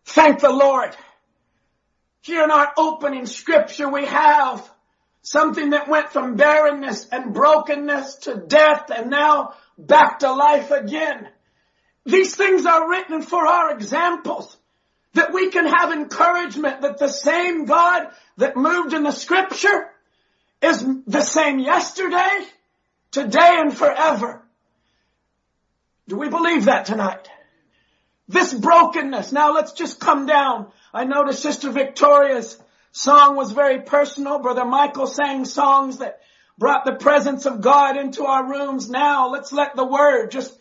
[0.07, 0.95] Thank the Lord.
[2.21, 4.67] Here in our opening scripture we have
[5.21, 11.27] something that went from barrenness and brokenness to death and now back to life again.
[12.05, 14.55] These things are written for our examples
[15.13, 19.89] that we can have encouragement that the same God that moved in the scripture
[20.61, 22.45] is the same yesterday,
[23.11, 24.41] today, and forever.
[26.07, 27.27] Do we believe that tonight?
[28.27, 29.31] This brokenness.
[29.31, 30.67] Now let's just come down.
[30.93, 32.57] I noticed Sister Victoria's
[32.91, 34.39] song was very personal.
[34.39, 36.19] Brother Michael sang songs that
[36.57, 38.89] brought the presence of God into our rooms.
[38.89, 40.57] Now let's let the word just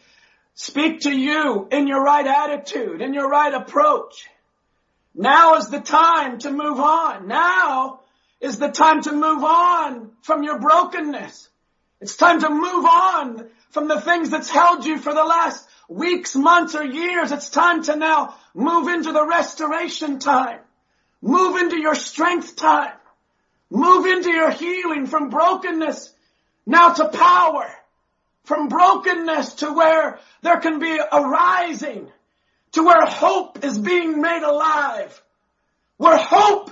[0.55, 4.29] speak to you in your right attitude, in your right approach.
[5.15, 7.27] Now is the time to move on.
[7.27, 8.01] Now
[8.41, 11.49] is the time to move on from your brokenness.
[12.01, 16.35] It's time to move on from the things that's held you for the last weeks,
[16.35, 17.33] months, or years.
[17.33, 20.61] It's time to now move into the restoration time.
[21.23, 22.93] Move into your strength time.
[23.71, 26.13] Move into your healing from brokenness
[26.67, 27.69] now to power.
[28.45, 32.11] From brokenness to where there can be a rising
[32.73, 35.23] to where hope is being made alive,
[35.97, 36.71] where hope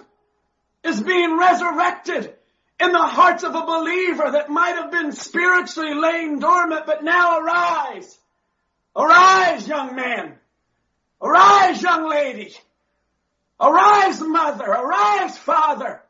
[0.84, 2.34] is being resurrected
[2.78, 7.38] in the hearts of a believer that might have been spiritually laying dormant, but now
[7.38, 8.18] arise.
[8.96, 10.34] Arise, young man.
[11.20, 12.54] Arise, young lady.
[13.60, 14.64] Arise, mother.
[14.64, 16.00] Arise, father.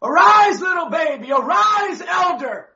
[0.00, 1.32] Arise, little baby.
[1.32, 2.68] Arise, elder.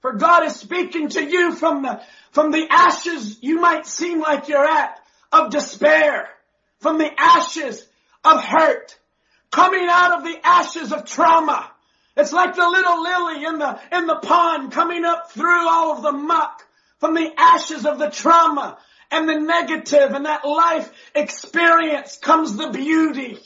[0.00, 2.00] For God is speaking to you from the,
[2.32, 4.98] from the ashes you might seem like you're at
[5.32, 6.28] of despair,
[6.78, 7.86] from the ashes
[8.24, 8.98] of hurt,
[9.50, 11.70] coming out of the ashes of trauma.
[12.16, 16.02] It's like the little lily in the, in the pond coming up through all of
[16.02, 16.66] the muck
[17.00, 18.78] from the ashes of the trauma
[19.10, 23.38] and the negative and that life experience comes the beauty,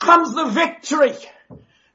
[0.00, 1.14] comes the victory.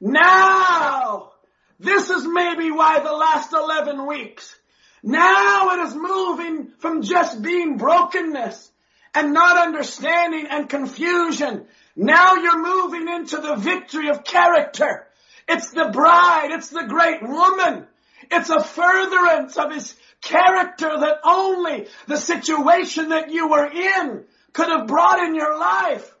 [0.00, 1.32] Now,
[1.78, 4.56] this is maybe why the last 11 weeks,
[5.02, 8.70] now it is moving from just being brokenness
[9.14, 11.66] and not understanding and confusion.
[11.96, 15.06] Now you're moving into the victory of character.
[15.48, 16.50] It's the bride.
[16.52, 17.86] It's the great woman.
[18.30, 24.68] It's a furtherance of his character that only the situation that you were in could
[24.68, 26.14] have brought in your life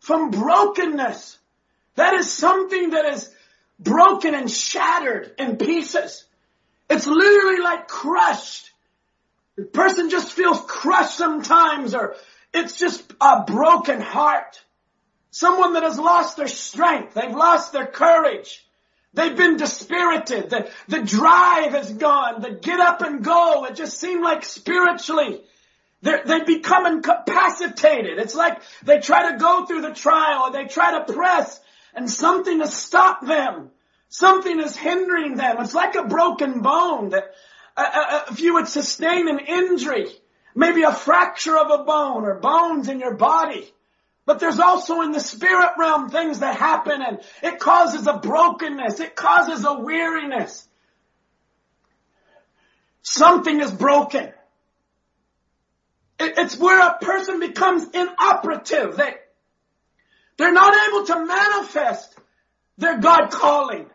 [0.00, 1.38] from brokenness.
[1.94, 3.32] That is something that is
[3.78, 6.24] broken and shattered in pieces.
[6.88, 8.70] It's literally like crushed.
[9.56, 12.16] The person just feels crushed sometimes or
[12.52, 14.62] it's just a broken heart.
[15.30, 17.14] Someone that has lost their strength.
[17.14, 18.65] They've lost their courage.
[19.16, 20.50] They've been dispirited.
[20.50, 22.42] The, the drive is gone.
[22.42, 23.64] The get up and go.
[23.64, 25.40] It just seemed like spiritually
[26.02, 28.18] they they become incapacitated.
[28.18, 31.58] It's like they try to go through the trial and they try to press
[31.94, 33.70] and something has stopped them.
[34.10, 35.56] Something is hindering them.
[35.60, 37.34] It's like a broken bone that
[37.74, 40.08] uh, uh, if you would sustain an injury,
[40.54, 43.72] maybe a fracture of a bone or bones in your body.
[44.26, 48.98] But there's also in the spirit realm things that happen and it causes a brokenness.
[48.98, 50.66] It causes a weariness.
[53.02, 54.32] Something is broken.
[56.18, 58.96] it's where a person becomes inoperative.
[58.96, 59.14] They,
[60.38, 62.12] They're not able to manifest
[62.78, 63.86] their God calling.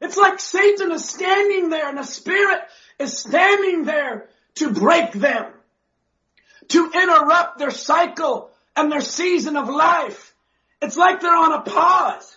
[0.00, 2.60] It's like Satan is standing there and a Spirit
[3.00, 5.46] is standing there to break them,
[6.68, 10.34] to interrupt their cycle and their season of life.
[10.82, 12.36] It's like they're on a pause.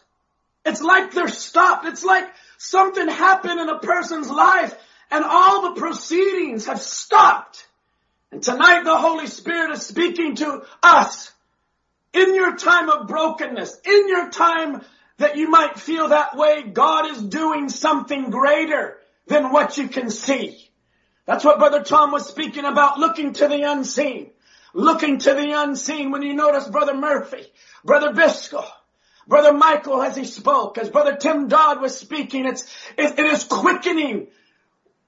[0.65, 1.85] It's like they're stopped.
[1.85, 2.25] It's like
[2.57, 4.75] something happened in a person's life
[5.11, 7.67] and all the proceedings have stopped.
[8.31, 11.31] And tonight the Holy Spirit is speaking to us
[12.13, 14.81] in your time of brokenness, in your time
[15.17, 20.09] that you might feel that way, God is doing something greater than what you can
[20.09, 20.69] see.
[21.25, 24.31] That's what Brother Tom was speaking about, looking to the unseen.
[24.73, 27.45] Looking to the unseen when you notice Brother Murphy,
[27.85, 28.65] Brother Biscoe,
[29.27, 32.63] Brother Michael as he spoke, as Brother Tim Dodd was speaking, it's,
[32.97, 34.27] it, it is quickening.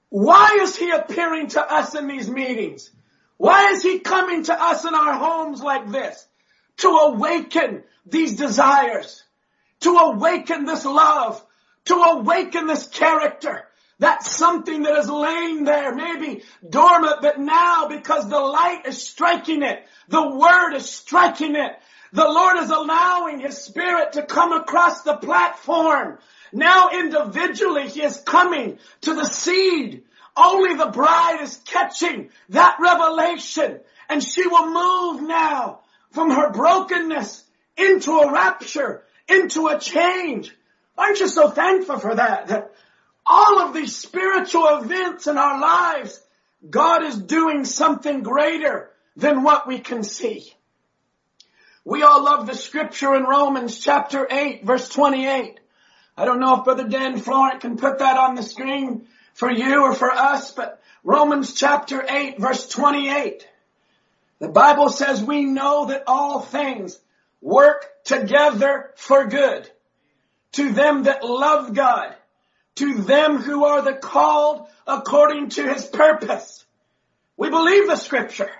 [0.08, 2.90] Why is he appearing to us in these meetings?
[3.38, 6.24] Why is he coming to us in our homes like this?
[6.78, 9.22] To awaken these desires,
[9.80, 11.44] to awaken this love,
[11.86, 13.64] to awaken this character.
[13.98, 19.62] That's something that is laying there, maybe dormant, but now because the light is striking
[19.62, 21.72] it, the word is striking it,
[22.12, 26.18] the Lord is allowing His Spirit to come across the platform.
[26.52, 30.04] Now individually He is coming to the seed.
[30.36, 35.80] Only the bride is catching that revelation and she will move now
[36.12, 37.44] from her brokenness
[37.76, 40.54] into a rapture, into a change.
[40.96, 42.48] Aren't you so thankful for that?
[42.48, 42.72] That
[43.28, 46.20] all of these spiritual events in our lives,
[46.68, 50.52] God is doing something greater than what we can see.
[51.84, 55.60] We all love the scripture in Romans chapter 8 verse 28.
[56.16, 59.84] I don't know if Brother Dan Florent can put that on the screen for you
[59.84, 63.46] or for us, but Romans chapter 8 verse 28.
[64.38, 66.98] The Bible says we know that all things
[67.40, 69.70] work together for good
[70.52, 72.14] to them that love God,
[72.76, 76.64] to them who are the called according to his purpose.
[77.36, 78.50] We believe the scripture.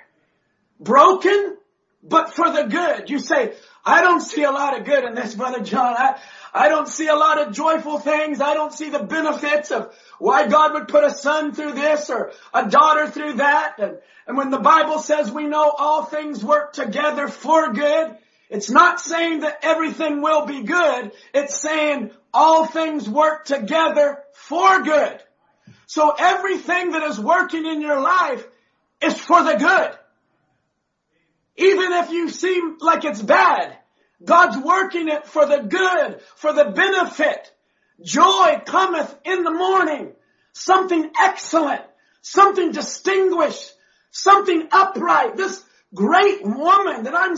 [0.78, 1.56] Broken,
[2.02, 3.08] but for the good.
[3.08, 5.94] You say, I don't see a lot of good in this, Brother John.
[5.96, 6.18] I,
[6.52, 8.40] I don't see a lot of joyful things.
[8.40, 12.32] I don't see the benefits of why God would put a son through this or
[12.52, 13.76] a daughter through that.
[13.78, 18.16] And, and when the Bible says we know all things work together for good,
[18.48, 21.12] it's not saying that everything will be good.
[21.34, 25.22] It's saying all things work together for good.
[25.86, 28.46] So everything that is working in your life
[29.00, 29.98] is for the good.
[31.56, 33.78] Even if you seem like it's bad,
[34.22, 37.50] God's working it for the good, for the benefit.
[38.02, 40.12] Joy cometh in the morning.
[40.52, 41.82] Something excellent,
[42.20, 43.72] something distinguished,
[44.10, 45.36] something upright.
[45.36, 45.62] This
[45.94, 47.36] great woman that I'm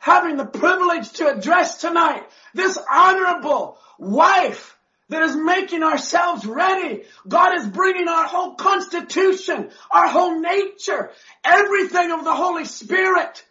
[0.00, 4.76] having the privilege to address tonight, this honorable wife
[5.10, 7.02] that is making ourselves ready.
[7.28, 11.10] God is bringing our whole constitution, our whole nature,
[11.44, 13.44] everything of the Holy Spirit.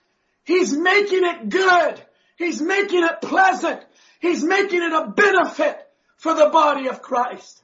[0.44, 2.02] He's making it good.
[2.38, 3.82] He's making it pleasant.
[4.20, 5.78] He's making it a benefit
[6.18, 7.62] for the body of Christ.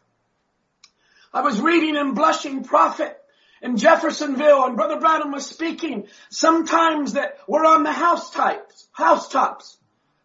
[1.34, 3.20] I was reading in Blushing Prophet
[3.66, 9.78] in Jeffersonville and Brother Branham was speaking sometimes that we're on the housetops, housetops.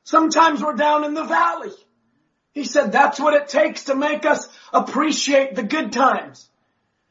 [0.05, 1.73] Sometimes we're down in the valley.
[2.53, 6.51] He said that's what it takes to make us appreciate the good times.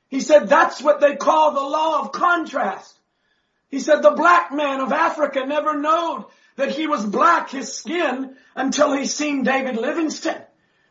[0.08, 2.96] He said that's what they call the law of contrast.
[3.70, 6.26] He said the black man of Africa never knowed
[6.58, 10.44] that he was black, his skin, until he seen David Livingstone.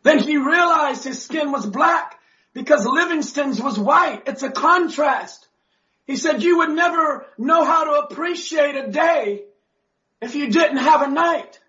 [0.02, 2.17] Then he realized his skin was black
[2.58, 4.22] because Livingstone's was white.
[4.26, 5.46] It's a contrast.
[6.06, 9.44] He said you would never know how to appreciate a day
[10.20, 11.60] if you didn't have a night.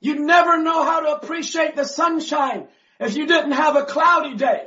[0.00, 2.68] You'd never know how to appreciate the sunshine
[3.00, 4.66] if you didn't have a cloudy day.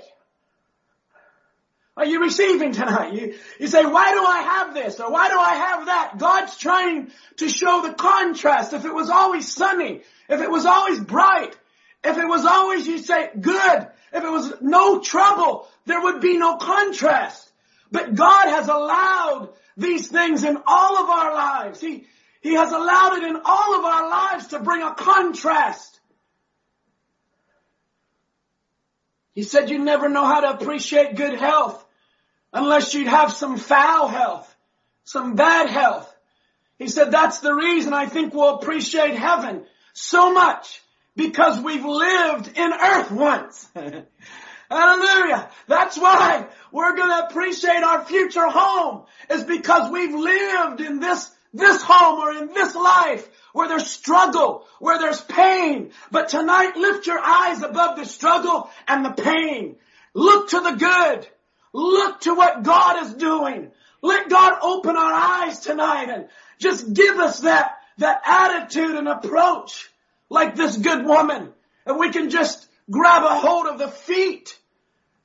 [1.95, 3.13] Are you receiving tonight?
[3.13, 5.00] You, you say, why do I have this?
[5.00, 6.17] Or why do I have that?
[6.17, 8.74] God's trying to show the contrast.
[8.74, 11.56] If it was always sunny, if it was always bright,
[12.04, 16.38] if it was always, you say, good, if it was no trouble, there would be
[16.38, 17.50] no contrast.
[17.91, 21.80] But God has allowed these things in all of our lives.
[21.80, 22.06] He,
[22.41, 26.00] He has allowed it in all of our lives to bring a contrast.
[29.34, 31.86] He said you never know how to appreciate good health
[32.51, 34.53] unless you'd have some foul health,
[35.05, 36.14] some bad health.
[36.78, 40.82] He said that's the reason I think we'll appreciate heaven so much
[41.16, 43.70] because we've lived in earth once.
[44.72, 45.49] Hallelujah.
[45.68, 51.30] That's why we're going to appreciate our future home is because we've lived in this
[51.53, 55.91] this home or in this life where there's struggle, where there's pain.
[56.09, 59.76] But tonight lift your eyes above the struggle and the pain.
[60.14, 61.28] Look to the good.
[61.74, 63.72] Look to what God is doing.
[64.01, 69.91] Let God open our eyes tonight and just give us that, that attitude and approach
[70.32, 71.52] like this good woman.
[71.86, 74.58] And we can just grab a hold of the feet.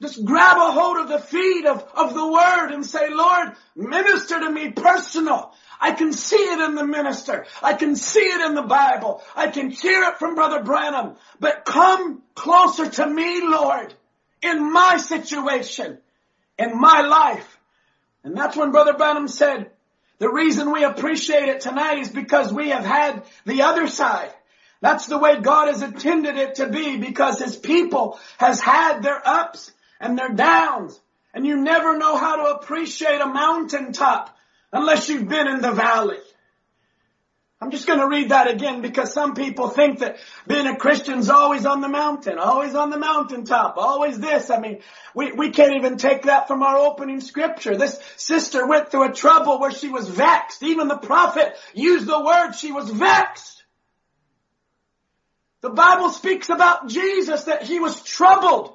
[0.03, 4.41] Just grab a hold of the feet of, of the word and say, Lord, minister
[4.41, 5.55] to me personal.
[5.81, 7.47] I can see it in the minister.
[7.63, 9.23] I can see it in the Bible.
[9.35, 11.17] I can hear it from Brother Branham.
[11.39, 13.95] But come closer to me, Lord,
[14.43, 15.99] in my situation,
[16.59, 17.59] in my life.
[18.25, 19.71] And that's when Brother Branham said,
[20.19, 24.33] the reason we appreciate it tonight is because we have had the other side.
[24.87, 29.21] That's the way God has intended it to be because His people has had their
[29.27, 30.97] ups and their downs.
[31.35, 34.39] And you never know how to appreciate a mountaintop
[34.73, 36.21] unless you've been in the valley.
[37.61, 41.31] I'm just going to read that again because some people think that being a Christian's
[41.31, 44.51] always on the mountain, always on the mountaintop, always this.
[44.51, 44.83] I mean,
[45.17, 47.77] we, we can't even take that from our opening scripture.
[47.77, 50.63] This sister went through a trouble where she was vexed.
[50.63, 53.56] Even the prophet used the word she was vexed.
[55.61, 58.75] The Bible speaks about Jesus that he was troubled.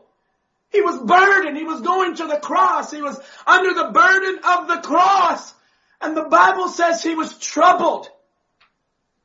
[0.72, 1.58] He was burdened.
[1.58, 2.92] He was going to the cross.
[2.92, 5.54] He was under the burden of the cross.
[6.00, 8.10] And the Bible says he was troubled.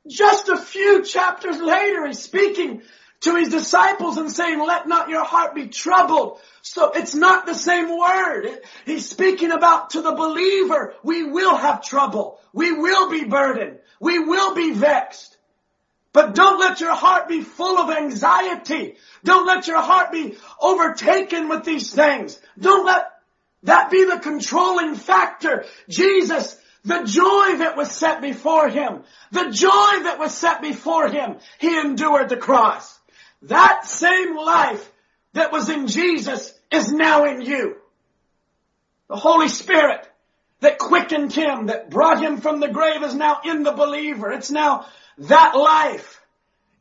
[0.07, 2.81] Just a few chapters later, he's speaking
[3.21, 6.39] to his disciples and saying, let not your heart be troubled.
[6.61, 8.59] So it's not the same word.
[8.85, 12.39] He's speaking about to the believer, we will have trouble.
[12.53, 13.79] We will be burdened.
[13.99, 15.36] We will be vexed.
[16.17, 18.95] But don't let your heart be full of anxiety.
[19.23, 22.39] Don't let your heart be overtaken with these things.
[22.59, 23.11] Don't let
[23.61, 25.65] that be the controlling factor.
[25.87, 31.37] Jesus the joy that was set before him, the joy that was set before him,
[31.59, 32.97] he endured the cross.
[33.43, 34.91] That same life
[35.33, 37.75] that was in Jesus is now in you.
[39.07, 40.09] The Holy Spirit
[40.61, 44.31] that quickened him, that brought him from the grave is now in the believer.
[44.31, 44.87] It's now
[45.19, 46.21] that life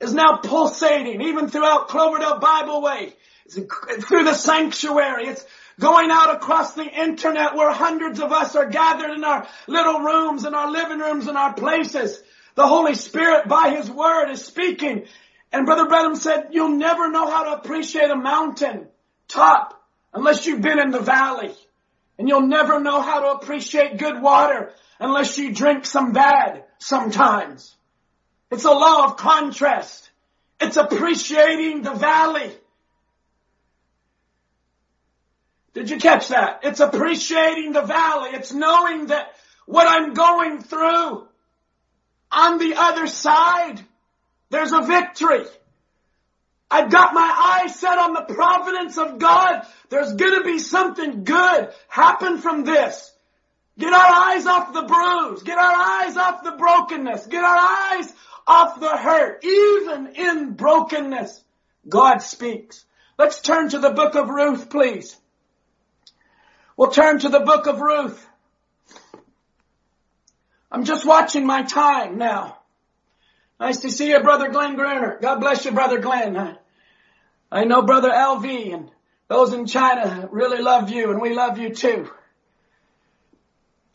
[0.01, 3.15] is now pulsating even throughout Cloverdale Bible Way,
[3.49, 5.29] through the sanctuary.
[5.29, 5.45] It's
[5.79, 10.45] going out across the internet where hundreds of us are gathered in our little rooms,
[10.45, 12.21] in our living rooms, in our places.
[12.55, 15.07] The Holy Spirit by His Word is speaking.
[15.53, 18.89] And Brother Branham said, you'll never know how to appreciate a mountain
[19.29, 19.81] top
[20.13, 21.55] unless you've been in the valley.
[22.19, 27.76] And you'll never know how to appreciate good water unless you drink some bad sometimes.
[28.51, 30.11] It's a law of contrast.
[30.61, 32.53] It's appreciating the valley.
[35.75, 36.61] Did you catch that?
[36.63, 38.31] It's appreciating the valley.
[38.33, 39.29] It's knowing that
[39.67, 41.29] what I'm going through
[42.33, 43.85] on the other side,
[44.49, 45.45] there's a victory.
[46.71, 49.67] I've got my eyes set on the providence of God.
[49.91, 53.13] There's gonna be something good happen from this.
[53.79, 55.43] Get our eyes off the bruise.
[55.43, 57.27] Get our eyes off the brokenness.
[57.27, 58.13] Get our eyes
[58.47, 59.45] off the hurt.
[59.45, 61.43] Even in brokenness,
[61.89, 62.85] God speaks.
[63.19, 65.17] Let's turn to the book of Ruth, please.
[66.77, 68.27] We'll turn to the book of Ruth.
[70.71, 72.59] I'm just watching my time now.
[73.59, 75.19] Nice to see you, Brother Glenn Gruner.
[75.21, 76.59] God bless you, Brother Glenn.
[77.51, 78.91] I know Brother LV and
[79.29, 82.11] those in China really love you and we love you too.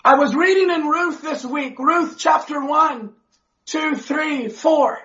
[0.04, 3.14] I was reading in Ruth this week, Ruth chapter 1,
[3.72, 4.99] 2, 3, 4.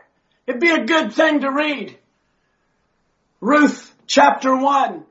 [0.46, 1.96] It'd be a good thing to read.
[3.40, 5.04] Ruth chapter 1,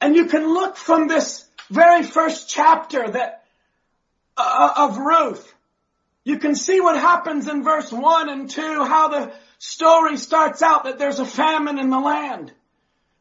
[0.00, 3.44] and you can look from this very first chapter that,
[4.36, 5.54] uh, of Ruth.
[6.24, 10.84] You can see what happens in verse 1 and 2, how the story starts out
[10.84, 12.52] that there's a famine in the land.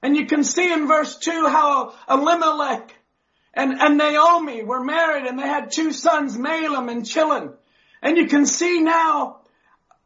[0.02, 2.96] And you can see in verse 2 how Elimelech
[3.54, 7.54] and, and Naomi were married and they had two sons, Mahlon and Chilion.
[8.04, 9.38] And you can see now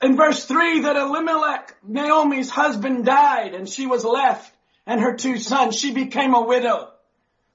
[0.02, 4.54] in verse 3 that Elimelech, Naomi's husband died and she was left
[4.86, 5.76] and her two sons.
[5.76, 6.92] She became a widow.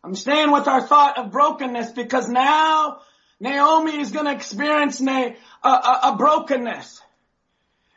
[0.03, 3.03] I'm staying with our thought of brokenness because now
[3.39, 7.01] Naomi is going to experience a, a, a brokenness.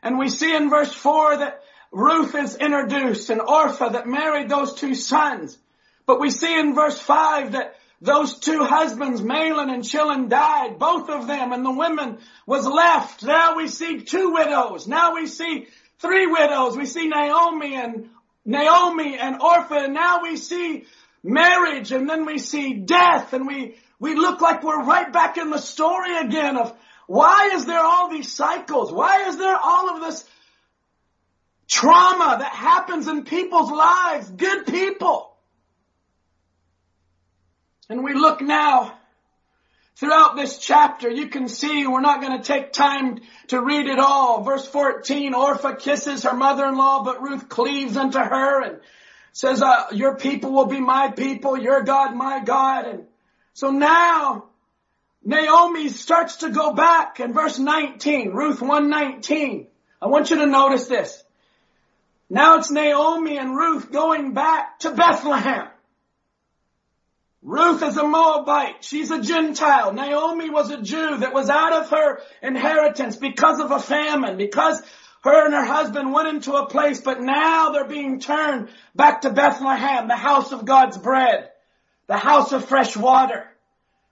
[0.03, 4.75] And we see in verse 4 that Ruth is introduced and Orpah that married those
[4.75, 5.57] two sons.
[6.05, 7.75] But we see in verse 5 that
[8.05, 13.23] those two husbands, Mahlon and Chilion, died, both of them, and the women was left.
[13.23, 14.87] Now we see two widows.
[14.87, 15.67] Now we see
[15.99, 16.77] three widows.
[16.77, 18.09] We see Naomi and
[18.45, 20.85] Naomi and Orpah, and now we see
[21.23, 25.49] marriage, and then we see death, and we, we look like we're right back in
[25.49, 26.73] the story again of
[27.07, 28.91] Why is there all these cycles?
[28.91, 30.25] Why is there all of this
[31.67, 34.29] trauma that happens in people's lives?
[34.29, 35.34] Good people.
[37.89, 38.97] And we look now
[39.95, 43.99] throughout this chapter, you can see we're not going to take time to read it
[43.99, 44.43] all.
[44.43, 48.79] Verse 14, Orpah kisses her mother-in-law, but Ruth cleaves unto her and
[49.33, 52.85] says, uh, your people will be my people, your God, my God.
[52.85, 53.03] And
[53.53, 54.45] so now
[55.23, 59.67] Naomi starts to go back in verse 19, Ruth 119.
[60.01, 61.23] I want you to notice this.
[62.29, 65.67] Now it's Naomi and Ruth going back to Bethlehem.
[67.45, 68.83] Ruth is a Moabite.
[68.83, 69.93] She's a Gentile.
[69.93, 74.81] Naomi was a Jew that was out of her inheritance because of a famine, because
[75.21, 79.29] her and her husband went into a place, but now they're being turned back to
[79.29, 81.51] Bethlehem, the house of God's bread,
[82.07, 83.45] the house of fresh water.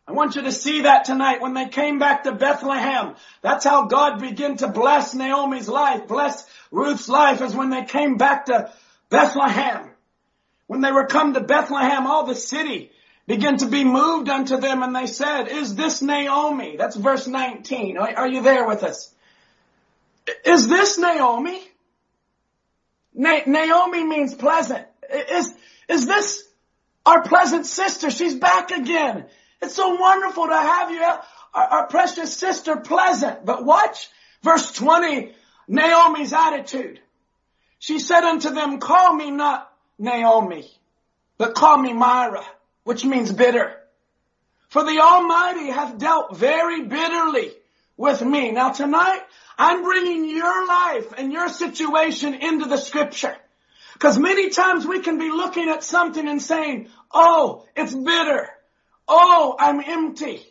[0.07, 3.15] I want you to see that tonight when they came back to Bethlehem.
[3.41, 8.17] That's how God began to bless Naomi's life, bless Ruth's life is when they came
[8.17, 8.71] back to
[9.09, 9.89] Bethlehem.
[10.67, 12.91] When they were come to Bethlehem, all the city
[13.28, 16.76] began to be moved unto them and they said, is this Naomi?
[16.78, 17.97] That's verse 19.
[17.97, 19.13] Are, you there with us?
[20.45, 21.61] Is this Naomi?
[23.13, 24.86] Na- Naomi means pleasant.
[25.09, 25.53] Is,
[25.88, 26.43] is this
[27.05, 28.09] our pleasant sister?
[28.09, 29.26] She's back again.
[29.61, 33.45] It's so wonderful to have you, our, our precious sister, pleasant.
[33.45, 34.09] But watch
[34.41, 35.34] verse 20,
[35.67, 36.99] Naomi's attitude.
[37.80, 40.69] She said unto them, call me not Naomi,
[41.38, 42.43] but call me Mara,
[42.84, 43.75] which means bitter.
[44.69, 47.51] For the Almighty hath dealt very bitterly
[47.97, 48.51] with me.
[48.51, 49.21] Now tonight,
[49.57, 53.36] I'm bringing your life and your situation into the scripture.
[53.93, 58.49] Because many times we can be looking at something and saying, oh, it's bitter.
[59.07, 60.41] Oh, I'm empty.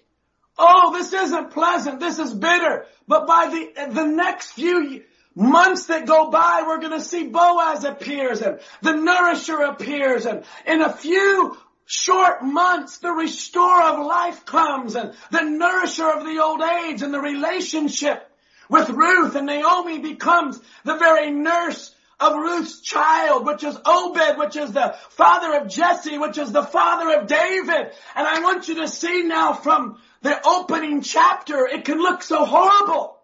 [0.56, 1.98] Oh, this isn't pleasant.
[1.98, 2.86] This is bitter.
[3.08, 5.02] But by the, the next few
[5.34, 10.44] months that go by, we're going to see Boaz appears and the nourisher appears and
[10.66, 11.56] in a few
[11.86, 17.12] short months, the restorer of life comes and the nourisher of the old age and
[17.12, 18.28] the relationship
[18.68, 24.56] with Ruth and Naomi becomes the very nurse of Ruth's child, which is Obed, which
[24.56, 27.92] is the father of Jesse, which is the father of David.
[28.14, 32.44] And I want you to see now from the opening chapter, it can look so
[32.44, 33.18] horrible.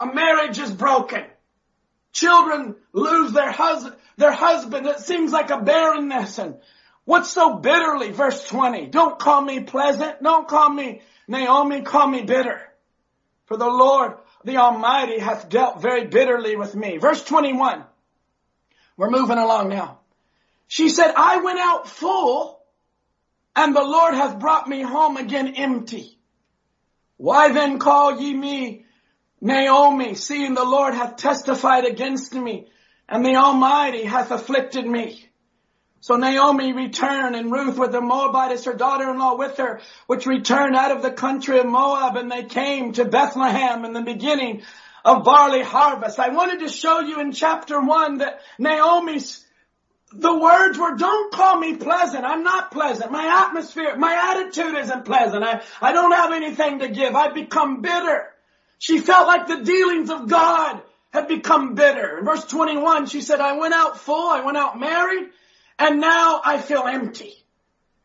[0.00, 1.24] A marriage is broken.
[2.12, 4.86] Children lose their husband, their husband.
[4.86, 6.38] It seems like a barrenness.
[6.38, 6.56] And
[7.06, 10.22] what's so bitterly, verse 20, don't call me pleasant.
[10.22, 11.80] Don't call me Naomi.
[11.80, 12.60] Call me bitter.
[13.46, 16.98] For the Lord the Almighty hath dealt very bitterly with me.
[16.98, 17.84] Verse 21.
[18.96, 20.00] We're moving along now.
[20.68, 22.60] She said, I went out full
[23.54, 26.18] and the Lord hath brought me home again empty.
[27.16, 28.84] Why then call ye me
[29.40, 32.68] Naomi, seeing the Lord hath testified against me
[33.08, 35.28] and the Almighty hath afflicted me?
[36.06, 40.92] So Naomi returned and Ruth with the Moabitess, her daughter-in-law with her, which returned out
[40.92, 44.62] of the country of Moab and they came to Bethlehem in the beginning
[45.04, 46.20] of barley harvest.
[46.20, 49.44] I wanted to show you in chapter one that Naomi's
[50.12, 52.24] the words were, don't call me pleasant.
[52.24, 53.10] I'm not pleasant.
[53.10, 55.42] My atmosphere, my attitude isn't pleasant.
[55.42, 57.16] I, I don't have anything to give.
[57.16, 58.28] I've become bitter.
[58.78, 62.18] She felt like the dealings of God had become bitter.
[62.18, 64.30] In verse 21, she said, I went out full.
[64.30, 65.30] I went out married.
[65.78, 67.34] And now I feel empty.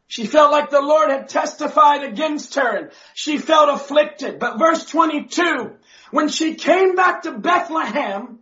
[0.08, 4.40] She felt like the Lord had testified against her and she felt afflicted.
[4.40, 5.72] But verse 22,
[6.12, 8.40] when she came back to Bethlehem,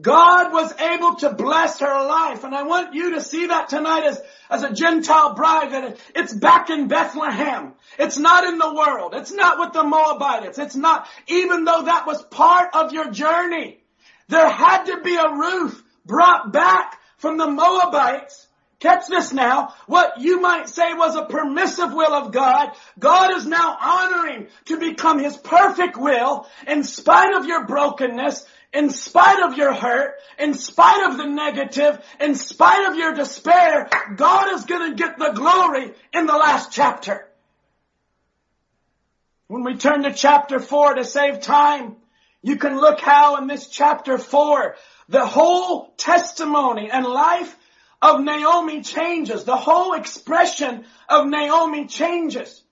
[0.00, 2.44] God was able to bless her life.
[2.44, 6.32] And I want you to see that tonight as, as a Gentile bride that it's
[6.32, 7.74] back in Bethlehem.
[7.98, 9.14] It's not in the world.
[9.14, 10.58] It's not with the Moabites.
[10.58, 13.78] It's not, even though that was part of your journey.
[14.28, 18.43] There had to be a Ruth brought back from the Moabites.
[18.84, 19.72] Catch this now.
[19.86, 24.78] What you might say was a permissive will of God, God is now honoring to
[24.78, 30.52] become His perfect will in spite of your brokenness, in spite of your hurt, in
[30.52, 35.32] spite of the negative, in spite of your despair, God is going to get the
[35.32, 37.26] glory in the last chapter.
[39.46, 41.96] When we turn to chapter four to save time,
[42.42, 44.76] you can look how in this chapter four,
[45.08, 47.56] the whole testimony and life
[48.04, 49.44] of Naomi changes.
[49.44, 52.62] The whole expression of Naomi changes.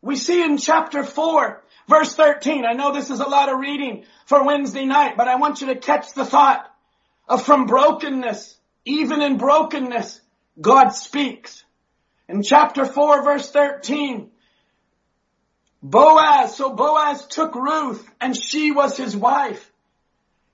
[0.00, 2.64] We see in chapter 4, verse 13.
[2.64, 5.66] I know this is a lot of reading for Wednesday night, but I want you
[5.68, 6.72] to catch the thought
[7.28, 10.20] of from brokenness, even in brokenness,
[10.60, 11.64] God speaks.
[12.28, 14.30] In chapter 4, verse 13,
[15.82, 19.68] Boaz, so Boaz took Ruth and she was his wife.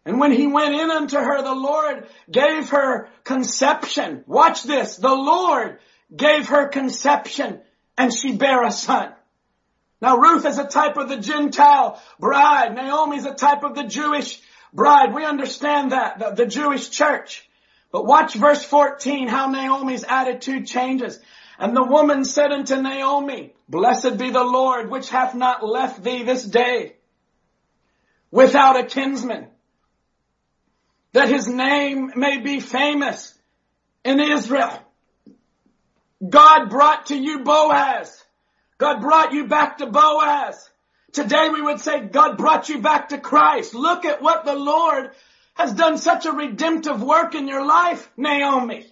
[0.05, 4.24] And when he went in unto her, the Lord gave her conception.
[4.26, 4.96] Watch this.
[4.96, 5.78] The Lord
[6.14, 7.61] gave her conception
[7.96, 9.12] and she bare a son.
[10.00, 12.74] Now Ruth is a type of the Gentile bride.
[12.74, 14.40] Naomi is a type of the Jewish
[14.72, 15.14] bride.
[15.14, 17.48] We understand that, the, the Jewish church.
[17.92, 21.20] But watch verse 14, how Naomi's attitude changes.
[21.59, 26.24] And the woman said unto Naomi, Blessed be the Lord, which hath not left thee
[26.24, 26.96] this day
[28.32, 29.46] without a kinsman,
[31.13, 33.35] that his name may be famous
[34.05, 34.79] in Israel.
[36.27, 38.25] God brought to you Boaz.
[38.79, 40.71] God brought you back to Boaz.
[41.13, 43.75] Today we would say God brought you back to Christ.
[43.75, 45.11] Look at what the Lord
[45.55, 48.87] has done such a redemptive work in your life, Naomi.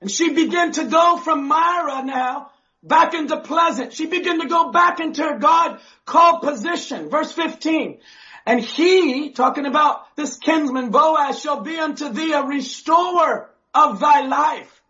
[0.00, 2.50] And she began to go from Mara now
[2.82, 3.94] back into Pleasant.
[3.94, 7.08] She began to go back into her God called position.
[7.08, 7.98] Verse 15.
[8.46, 14.20] And he, talking about this kinsman Boaz, shall be unto thee a restorer of thy
[14.20, 14.82] life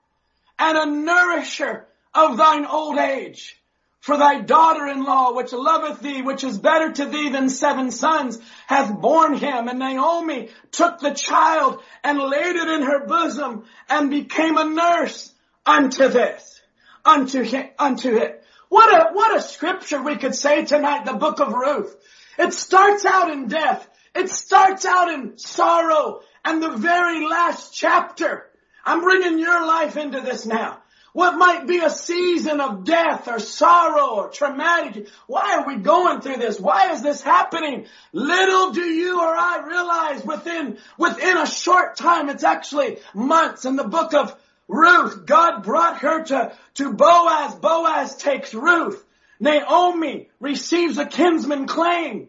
[0.58, 3.58] and a nourisher of thine old age.
[4.00, 8.38] For thy daughter-in-law, which loveth thee, which is better to thee than seven sons,
[8.68, 9.66] hath borne him.
[9.66, 15.32] And Naomi took the child and laid it in her bosom and became a nurse
[15.64, 16.60] unto this,
[17.04, 18.44] unto him, unto it.
[18.68, 21.96] What a, what a scripture we could say tonight, the book of Ruth.
[22.38, 23.88] It starts out in death.
[24.14, 28.46] It starts out in sorrow and the very last chapter.
[28.84, 30.78] I'm bringing your life into this now.
[31.16, 35.08] What might be a season of death or sorrow or traumatic.
[35.26, 36.60] Why are we going through this?
[36.60, 37.86] Why is this happening?
[38.12, 43.76] Little do you or I realize within, within a short time, it's actually months in
[43.76, 44.36] the book of
[44.68, 45.24] Ruth.
[45.24, 47.54] God brought her to, to Boaz.
[47.54, 49.02] Boaz takes Ruth.
[49.38, 52.28] Naomi receives a kinsman claim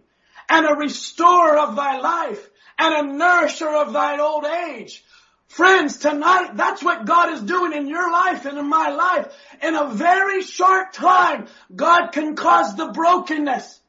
[0.49, 5.03] and a restorer of thy life and a nourisher of thine old age.
[5.47, 9.33] Friends, tonight, that's what God is doing in your life and in my life.
[9.61, 13.79] In a very short time, God can cause the brokenness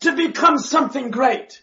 [0.00, 1.62] to become something great.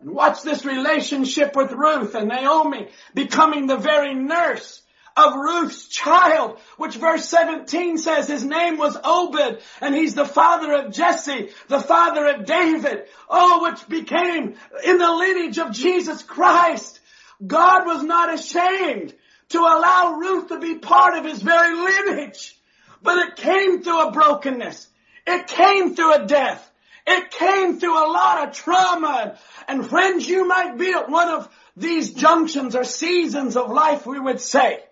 [0.00, 4.82] And watch this relationship with Ruth and Naomi becoming the very nurse
[5.18, 10.72] of Ruth's child, which verse 17 says his name was Obed and he's the father
[10.72, 13.06] of Jesse, the father of David.
[13.28, 14.54] Oh, which became
[14.84, 17.00] in the lineage of Jesus Christ.
[17.44, 19.14] God was not ashamed
[19.50, 22.56] to allow Ruth to be part of his very lineage.
[23.02, 24.88] But it came through a brokenness.
[25.26, 26.64] It came through a death.
[27.06, 29.38] It came through a lot of trauma.
[29.66, 34.18] And friends, you might be at one of these junctions or seasons of life, we
[34.18, 34.82] would say.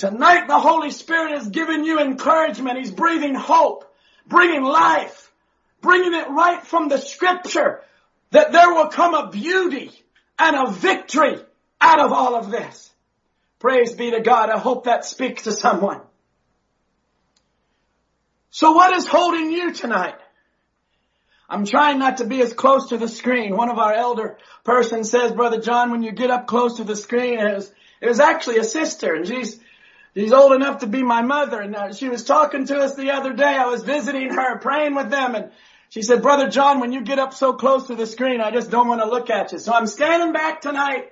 [0.00, 2.78] Tonight the Holy Spirit is giving you encouragement.
[2.78, 3.84] He's breathing hope,
[4.26, 5.30] bringing life,
[5.82, 7.82] bringing it right from the scripture
[8.30, 9.92] that there will come a beauty
[10.38, 11.36] and a victory
[11.82, 12.90] out of all of this.
[13.58, 14.48] Praise be to God.
[14.48, 16.00] I hope that speaks to someone.
[18.48, 20.16] So what is holding you tonight?
[21.46, 23.54] I'm trying not to be as close to the screen.
[23.54, 26.96] One of our elder person says, Brother John, when you get up close to the
[26.96, 27.70] screen, it was,
[28.00, 29.60] it was actually a sister and she's,
[30.14, 33.10] she's old enough to be my mother and uh, she was talking to us the
[33.10, 33.44] other day.
[33.44, 35.50] I was visiting her, praying with them and
[35.88, 38.70] she said, Brother John, when you get up so close to the screen, I just
[38.70, 39.58] don't want to look at you.
[39.58, 41.10] So I'm standing back tonight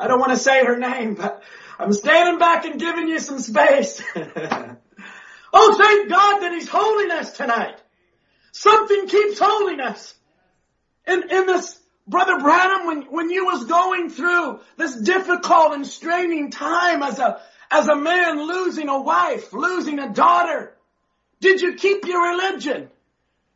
[0.00, 1.42] I don't want to say her name, but
[1.78, 4.02] I'm standing back and giving you some space.
[4.16, 7.76] oh, thank God that He's holding us tonight.
[8.52, 10.14] Something keeps holding us.
[11.06, 16.50] In, in this, Brother Branham, when, when you was going through this difficult and straining
[16.50, 17.40] time as a,
[17.70, 20.74] as a man losing a wife, losing a daughter,
[21.40, 22.90] did you keep your religion?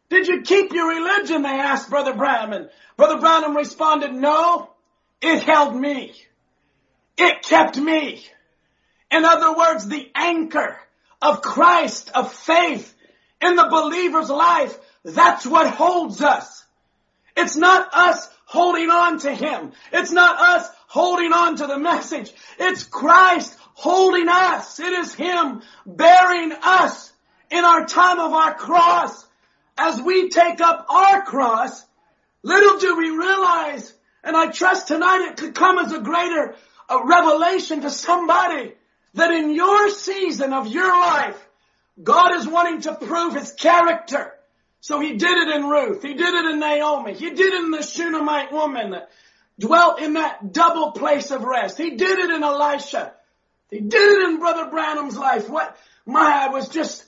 [0.08, 1.42] Did you keep your religion?
[1.42, 2.68] They asked Brother Branham.
[2.96, 4.70] Brother Branham responded, no,
[5.20, 6.14] it held me.
[7.16, 8.24] It kept me.
[9.10, 10.76] In other words, the anchor
[11.20, 12.94] of Christ, of faith
[13.40, 16.64] in the believer's life, that's what holds us.
[17.36, 19.72] It's not us holding on to Him.
[19.92, 22.32] It's not us holding on to the message.
[22.58, 24.80] It's Christ holding us.
[24.80, 27.12] It is Him bearing us
[27.50, 29.26] in our time of our cross.
[29.76, 31.84] As we take up our cross,
[32.42, 36.54] little do we realize, and I trust tonight it could come as a greater
[36.88, 38.74] a revelation to somebody
[39.14, 41.48] that in your season of your life,
[42.02, 44.32] God is wanting to prove His character.
[44.80, 46.02] So He did it in Ruth.
[46.02, 47.14] He did it in Naomi.
[47.14, 49.10] He did it in the Shunammite woman that
[49.58, 51.78] dwelt in that double place of rest.
[51.78, 53.14] He did it in Elisha.
[53.74, 55.48] He did it in Brother Branham's life.
[55.48, 57.04] What, my, I was just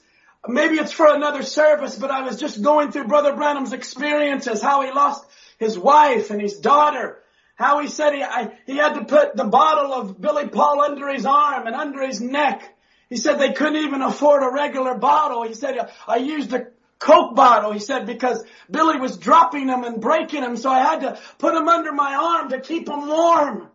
[0.49, 4.83] maybe it's for another service, but I was just going through Brother Branham's experiences, how
[4.83, 5.25] he lost
[5.59, 7.19] his wife and his daughter,
[7.55, 11.09] how he said he, I, he had to put the bottle of Billy Paul under
[11.09, 12.77] his arm and under his neck.
[13.09, 15.45] He said they couldn't even afford a regular bottle.
[15.45, 16.67] He said, I used a
[16.99, 21.01] Coke bottle, he said, because Billy was dropping them and breaking them, so I had
[21.03, 23.69] to put them under my arm to keep them warm.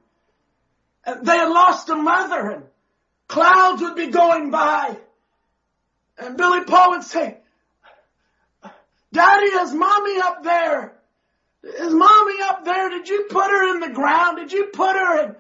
[1.06, 2.71] They had lost a mother
[3.32, 4.98] clouds would be going by.
[6.18, 7.38] And Billy Paul would say,
[9.14, 10.94] Daddy, is mommy up there?
[11.64, 12.90] Is mommy up there?
[12.90, 14.38] Did you put her in the ground?
[14.38, 15.36] Did you put her in?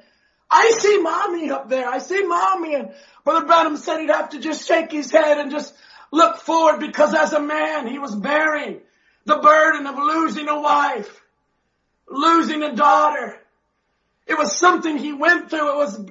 [0.50, 1.88] I see mommy up there.
[1.88, 2.76] I see mommy.
[2.76, 2.92] And
[3.24, 5.74] Brother Branham said he'd have to just shake his head and just
[6.12, 8.80] look forward because as a man, he was bearing
[9.26, 11.22] the burden of losing a wife,
[12.10, 13.38] losing a daughter.
[14.28, 15.72] It was something he went through.
[15.72, 16.06] It was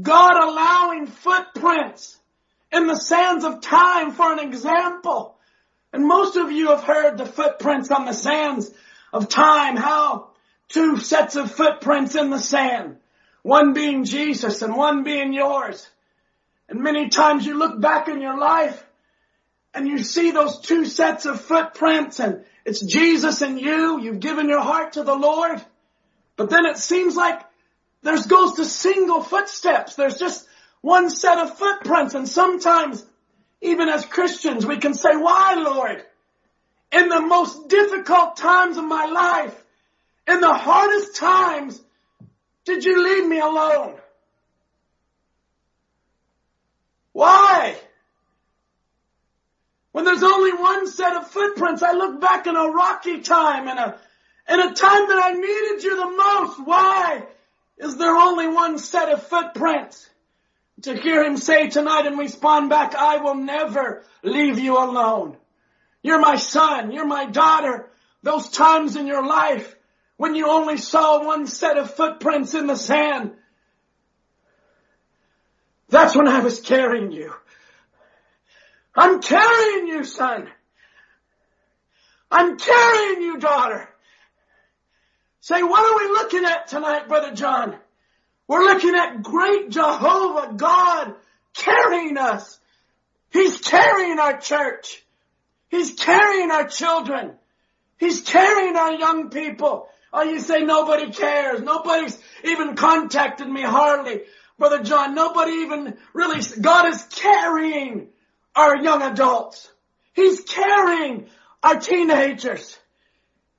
[0.00, 2.18] God allowing footprints
[2.72, 5.36] in the sands of time for an example.
[5.92, 8.70] And most of you have heard the footprints on the sands
[9.12, 10.30] of time, how
[10.68, 12.96] two sets of footprints in the sand,
[13.42, 15.88] one being Jesus and one being yours.
[16.68, 18.84] And many times you look back in your life
[19.72, 24.48] and you see those two sets of footprints and it's Jesus and you, you've given
[24.48, 25.64] your heart to the Lord.
[26.34, 27.40] But then it seems like
[28.06, 29.94] there's goes to single footsteps.
[29.94, 30.46] There's just
[30.80, 33.04] one set of footprints and sometimes
[33.60, 36.04] even as Christians we can say, why Lord?
[36.92, 39.64] in the most difficult times of my life,
[40.26, 41.80] in the hardest times,
[42.64, 43.94] did you leave me alone?
[47.12, 47.76] Why?
[49.92, 53.78] When there's only one set of footprints, I look back in a rocky time and
[53.78, 53.98] a,
[54.48, 56.66] in a time that I needed you the most.
[56.66, 57.22] Why
[57.78, 60.08] is there only one set of footprints?
[60.82, 65.36] To hear him say tonight and respond back, I will never leave you alone.
[66.02, 66.92] You're my son.
[66.92, 67.88] You're my daughter.
[68.22, 69.74] Those times in your life
[70.16, 73.32] when you only saw one set of footprints in the sand.
[75.88, 77.32] That's when I was carrying you.
[78.94, 80.48] I'm carrying you, son.
[82.30, 83.88] I'm carrying you, daughter.
[85.46, 87.76] Say, what are we looking at tonight, Brother John?
[88.48, 91.14] We're looking at great Jehovah God
[91.54, 92.58] carrying us.
[93.30, 95.04] He's carrying our church.
[95.68, 97.34] He's carrying our children.
[97.96, 99.88] He's carrying our young people.
[100.12, 101.62] Oh, you say nobody cares.
[101.62, 104.22] Nobody's even contacted me hardly.
[104.58, 108.08] Brother John, nobody even really, God is carrying
[108.56, 109.70] our young adults.
[110.12, 111.28] He's carrying
[111.62, 112.76] our teenagers.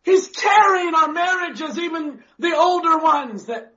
[0.08, 3.74] He's carrying our marriages, even the older ones that,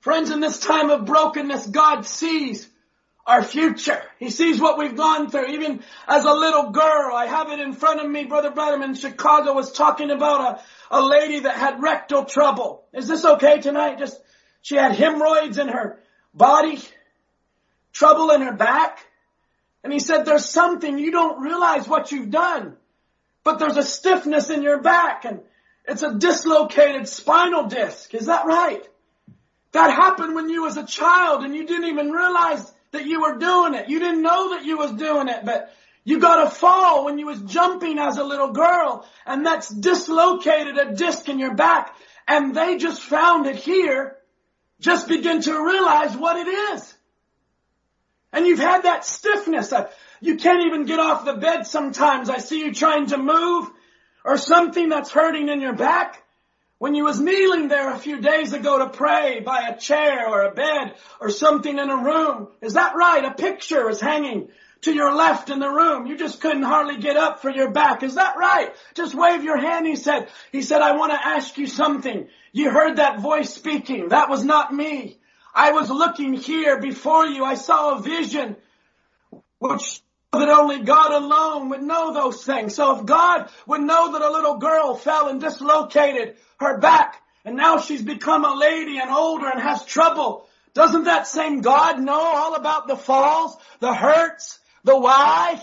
[0.00, 2.68] friends, in this time of brokenness, God sees
[3.24, 4.02] our future.
[4.18, 5.46] He sees what we've gone through.
[5.54, 8.24] Even as a little girl, I have it in front of me.
[8.26, 12.84] Brother Branham in Chicago was talking about a, a lady that had rectal trouble.
[12.92, 13.98] Is this okay tonight?
[13.98, 14.20] Just,
[14.60, 15.98] she had hemorrhoids in her
[16.34, 16.78] body,
[17.94, 18.98] trouble in her back.
[19.82, 22.76] And he said, there's something you don't realize what you've done,
[23.44, 25.40] but there's a stiffness in your back and
[25.86, 28.14] it's a dislocated spinal disc.
[28.14, 28.86] Is that right?
[29.72, 33.38] That happened when you was a child and you didn't even realize that you were
[33.38, 33.88] doing it.
[33.88, 35.72] You didn't know that you was doing it, but
[36.04, 40.76] you got a fall when you was jumping as a little girl and that's dislocated
[40.76, 41.94] a disc in your back
[42.26, 44.16] and they just found it here.
[44.80, 46.94] Just begin to realize what it is.
[48.32, 49.72] And you've had that stiffness.
[50.20, 52.28] You can't even get off the bed sometimes.
[52.28, 53.70] I see you trying to move
[54.24, 56.22] or something that's hurting in your back.
[56.78, 60.42] When you was kneeling there a few days ago to pray by a chair or
[60.42, 63.24] a bed or something in a room, is that right?
[63.24, 64.48] A picture is hanging
[64.82, 66.06] to your left in the room.
[66.06, 68.02] You just couldn't hardly get up for your back.
[68.02, 68.74] Is that right?
[68.94, 70.28] Just wave your hand, he said.
[70.52, 72.28] He said, I want to ask you something.
[72.52, 74.08] You heard that voice speaking.
[74.08, 75.18] That was not me.
[75.54, 77.44] I was looking here before you.
[77.44, 78.56] I saw a vision
[79.58, 80.00] which
[80.32, 82.76] that only God alone would know those things.
[82.76, 87.56] So if God would know that a little girl fell and dislocated her back and
[87.56, 92.20] now she's become a lady and older and has trouble, doesn't that same God know
[92.20, 95.60] all about the falls, the hurts, the why?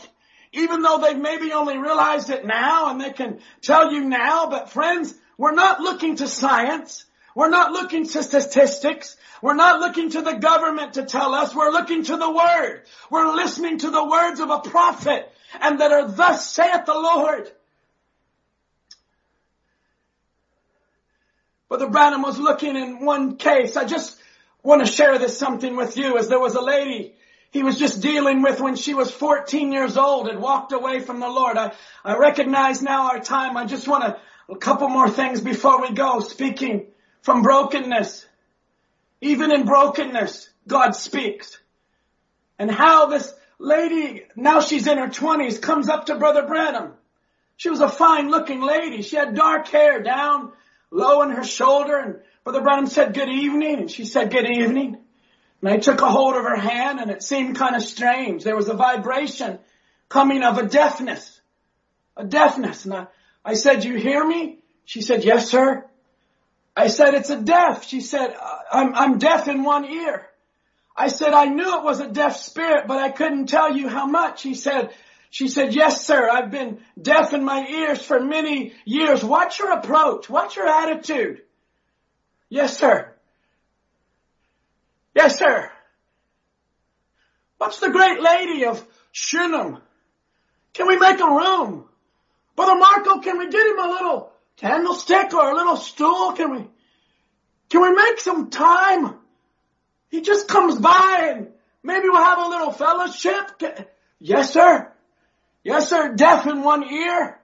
[0.52, 4.70] Even though they've maybe only realized it now and they can tell you now, but
[4.70, 7.06] friends, we're not looking to science.
[7.38, 9.16] We're not looking to statistics.
[9.44, 11.54] We're not looking to the government to tell us.
[11.54, 12.82] We're looking to the Word.
[13.12, 15.32] We're listening to the words of a prophet
[15.62, 17.52] and that are thus saith the Lord.
[21.70, 23.78] Brother Branham was looking in one case.
[23.78, 24.20] I just
[24.64, 27.14] want to share this something with you as there was a lady
[27.52, 31.20] he was just dealing with when she was 14 years old and walked away from
[31.20, 31.56] the Lord.
[31.56, 31.74] I,
[32.04, 33.58] I recognize now our time.
[33.58, 34.20] I just want to,
[34.50, 36.20] a couple more things before we go.
[36.20, 36.88] Speaking
[37.28, 38.26] from brokenness.
[39.20, 41.60] Even in brokenness, God speaks.
[42.58, 46.94] And how this lady, now she's in her twenties, comes up to Brother Branham.
[47.58, 49.02] She was a fine looking lady.
[49.02, 50.54] She had dark hair down
[50.90, 52.16] low in her shoulder and
[52.46, 54.98] Brother Branham said good evening and she said good evening.
[55.62, 58.46] And I took a hold of her hand and it seemed kind of strange.
[58.46, 59.60] There was a vibration
[60.08, 61.42] coming of a deafness.
[62.16, 62.86] A deafness.
[62.86, 63.08] And I,
[63.44, 64.60] I said, you hear me?
[64.86, 65.84] She said, yes, sir.
[66.78, 67.88] I said, it's a deaf.
[67.88, 68.36] She said,
[68.72, 70.28] I'm, I'm deaf in one ear.
[70.96, 74.06] I said, I knew it was a deaf spirit, but I couldn't tell you how
[74.06, 74.44] much.
[74.44, 74.94] He said,
[75.32, 79.24] she said, yes, sir, I've been deaf in my ears for many years.
[79.24, 80.30] Watch your approach.
[80.30, 81.42] Watch your attitude.
[82.48, 83.12] Yes, sir.
[85.16, 85.72] Yes, sir.
[87.58, 89.80] What's the great lady of Shunem?
[90.74, 91.86] Can we make a room?
[92.56, 96.34] Brother Marco, can we get him a little candlestick or a little stool?
[96.34, 96.68] Can we,
[97.70, 99.16] can we make some time?
[100.10, 101.48] He just comes by and
[101.84, 103.62] maybe we'll have a little fellowship.
[104.20, 104.92] Yes, sir.
[105.64, 106.16] Yes, sir.
[106.16, 107.40] Deaf in one ear.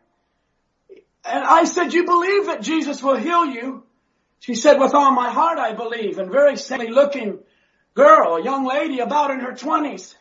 [1.25, 3.83] And I said, you believe that Jesus will heal you?
[4.39, 6.17] She said, with all my heart I believe.
[6.17, 7.39] And very silly looking
[7.93, 10.15] girl, a young lady about in her twenties.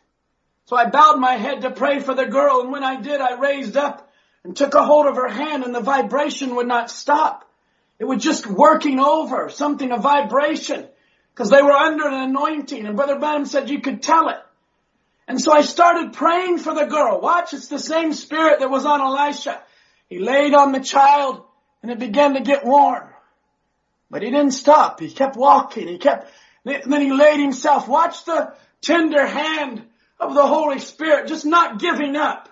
[0.66, 3.38] So I bowed my head to pray for the girl and when I did, I
[3.38, 4.11] raised up
[4.44, 7.48] and took a hold of her hand and the vibration would not stop.
[7.98, 10.86] It was just working over, something, a vibration,
[11.32, 14.40] because they were under an anointing and Brother Branham said you could tell it.
[15.28, 17.20] And so I started praying for the girl.
[17.20, 19.62] Watch, it's the same spirit that was on Elisha.
[20.08, 21.44] He laid on the child
[21.82, 23.08] and it began to get warm.
[24.10, 25.00] But he didn't stop.
[25.00, 25.88] He kept walking.
[25.88, 26.30] He kept
[26.64, 27.88] then he laid himself.
[27.88, 29.84] Watch the tender hand
[30.20, 32.48] of the Holy Spirit, just not giving up.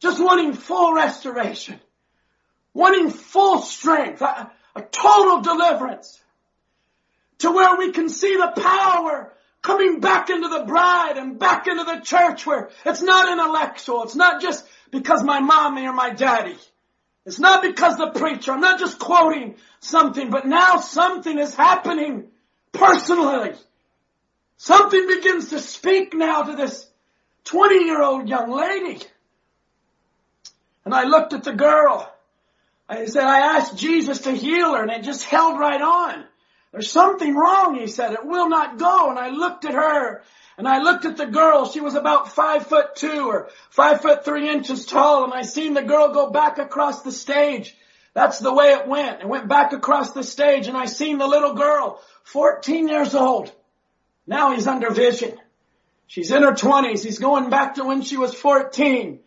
[0.00, 1.78] Just wanting full restoration.
[2.74, 4.22] Wanting full strength.
[4.22, 6.18] A, a total deliverance.
[7.38, 9.32] To where we can see the power
[9.62, 14.04] coming back into the bride and back into the church where it's not intellectual.
[14.04, 16.56] It's not just because my mommy or my daddy.
[17.26, 18.52] It's not because the preacher.
[18.52, 22.28] I'm not just quoting something, but now something is happening
[22.72, 23.52] personally.
[24.56, 26.86] Something begins to speak now to this
[27.44, 29.00] 20 year old young lady.
[30.84, 32.12] And I looked at the girl.
[32.88, 36.24] I said, I asked Jesus to heal her and it just held right on.
[36.72, 38.12] There's something wrong, he said.
[38.12, 39.10] It will not go.
[39.10, 40.22] And I looked at her
[40.56, 41.70] and I looked at the girl.
[41.70, 45.24] She was about five foot two or five foot three inches tall.
[45.24, 47.76] And I seen the girl go back across the stage.
[48.14, 49.20] That's the way it went.
[49.20, 53.52] It went back across the stage and I seen the little girl 14 years old.
[54.26, 55.38] Now he's under vision.
[56.06, 57.04] She's in her twenties.
[57.04, 59.20] He's going back to when she was 14.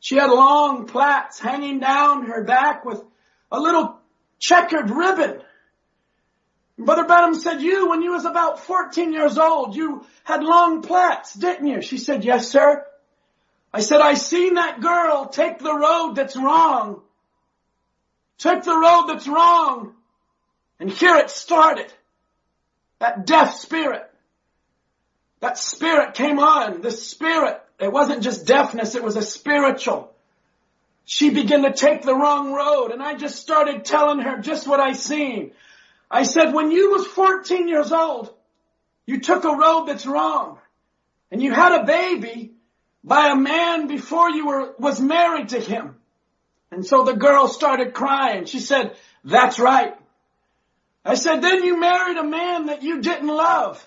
[0.00, 3.02] She had long plaits hanging down her back with
[3.50, 3.98] a little
[4.38, 5.40] checkered ribbon.
[6.78, 11.32] Brother Branham said, you, when you was about 14 years old, you had long plaits,
[11.32, 11.80] didn't you?
[11.80, 12.84] She said, yes, sir.
[13.72, 17.02] I said, I seen that girl take the road that's wrong.
[18.38, 19.94] Took the road that's wrong.
[20.78, 21.92] And here it started.
[22.98, 24.10] That deaf spirit.
[25.40, 26.82] That spirit came on.
[26.82, 27.60] The spirit.
[27.78, 28.94] It wasn't just deafness.
[28.94, 30.12] It was a spiritual.
[31.04, 34.80] She began to take the wrong road and I just started telling her just what
[34.80, 35.52] I seen.
[36.10, 38.32] I said, when you was 14 years old,
[39.06, 40.58] you took a road that's wrong
[41.30, 42.52] and you had a baby
[43.04, 45.96] by a man before you were, was married to him.
[46.72, 48.46] And so the girl started crying.
[48.46, 49.94] She said, that's right.
[51.04, 53.84] I said, then you married a man that you didn't love.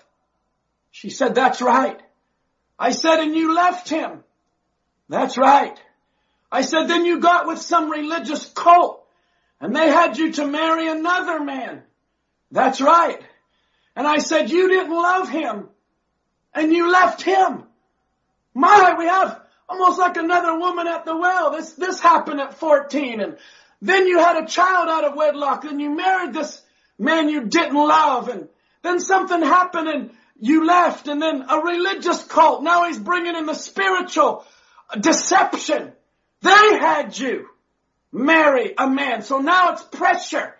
[0.90, 2.00] She said, that's right.
[2.80, 4.24] I said, and you left him.
[5.10, 5.78] That's right.
[6.50, 9.04] I said, then you got with some religious cult
[9.60, 11.82] and they had you to marry another man.
[12.50, 13.20] That's right.
[13.94, 15.68] And I said, you didn't love him
[16.54, 17.64] and you left him.
[18.54, 21.52] My, we have almost like another woman at the well.
[21.52, 23.36] This, this happened at 14 and
[23.82, 26.62] then you had a child out of wedlock and you married this
[26.98, 28.48] man you didn't love and
[28.82, 30.10] then something happened and
[30.40, 32.62] you left and then a religious cult.
[32.62, 34.44] Now he's bringing in the spiritual
[34.98, 35.92] deception.
[36.42, 37.48] They had you
[38.12, 39.22] marry a man.
[39.22, 40.54] So now it's pressure.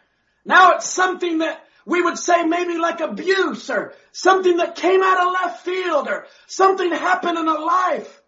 [0.45, 5.27] Now it's something that we would say maybe like abuse or something that came out
[5.27, 8.23] of left field or something happened in a life.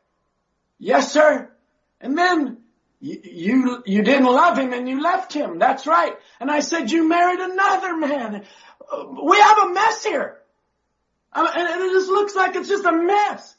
[0.79, 1.51] Yes, sir.
[2.01, 2.59] And then
[3.01, 5.59] you, you didn't love him and you left him.
[5.59, 6.15] That's right.
[6.41, 8.45] And I said, you married another man.
[8.93, 10.39] Uh, we have a mess here.
[11.35, 13.55] And it just looks like it's just a mess.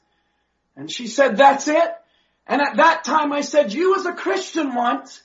[0.76, 1.96] And she said, that's it.
[2.46, 5.22] And at that time I said, you was a Christian once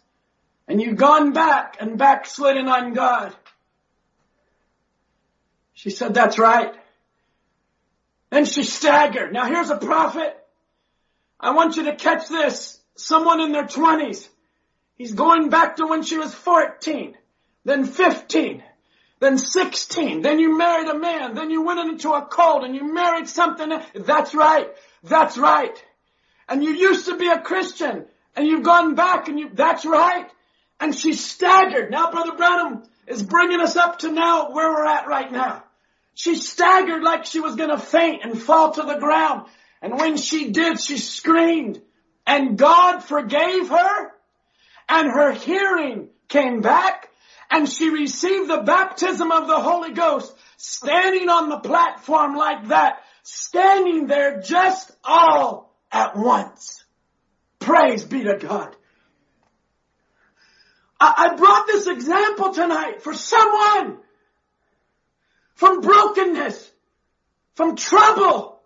[0.67, 3.35] and you've gone back and backslidden on God.
[5.75, 6.75] She said, that's right.
[8.31, 9.33] Then she staggered.
[9.33, 10.37] Now here's a prophet.
[11.41, 12.81] I want you to catch this.
[12.97, 14.29] Someone in their twenties.
[14.97, 17.17] He's going back to when she was 14,
[17.65, 18.65] then 15,
[19.21, 22.93] then 16, then you married a man, then you went into a cult and you
[22.93, 23.73] married something.
[23.95, 24.69] That's right.
[25.03, 25.85] That's right.
[26.49, 28.07] And you used to be a Christian
[28.37, 30.29] and you've gone back and you, that's right.
[30.81, 31.91] And she staggered.
[31.91, 35.65] Now Brother Branham is bringing us up to now where we're at right now.
[36.15, 39.47] She staggered like she was going to faint and fall to the ground.
[39.83, 41.81] And when she did, she screamed
[42.27, 44.13] and God forgave her
[44.89, 47.09] and her hearing came back
[47.51, 53.03] and she received the baptism of the Holy Ghost standing on the platform like that,
[53.23, 56.85] standing there just all at once.
[57.59, 58.75] Praise be to God.
[61.01, 63.99] I, brought this example tonight for someone
[65.55, 66.71] from brokenness,
[67.55, 68.58] from trouble,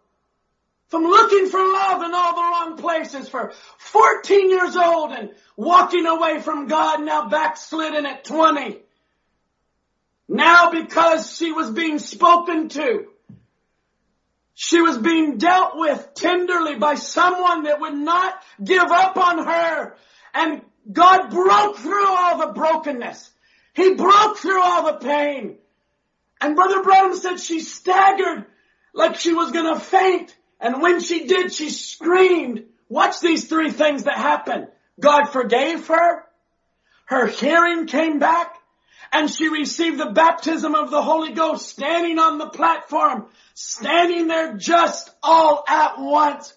[0.93, 6.05] from looking for love in all the wrong places for 14 years old and walking
[6.05, 8.79] away from God now backslidden at 20.
[10.29, 13.07] Now because she was being spoken to,
[14.53, 19.97] she was being dealt with tenderly by someone that would not give up on her
[20.35, 20.61] and
[20.93, 23.31] God broke through all the brokenness.
[23.73, 25.57] He broke through all the pain.
[26.39, 28.45] And Brother Branham said she staggered
[28.93, 30.37] like she was gonna faint.
[30.63, 32.65] And when she did, she screamed.
[32.89, 34.69] Watch these three things that happened.
[34.99, 36.25] God forgave her.
[37.07, 38.55] Her hearing came back
[39.13, 44.57] and she received the baptism of the Holy Ghost standing on the platform, standing there
[44.57, 46.55] just all at once.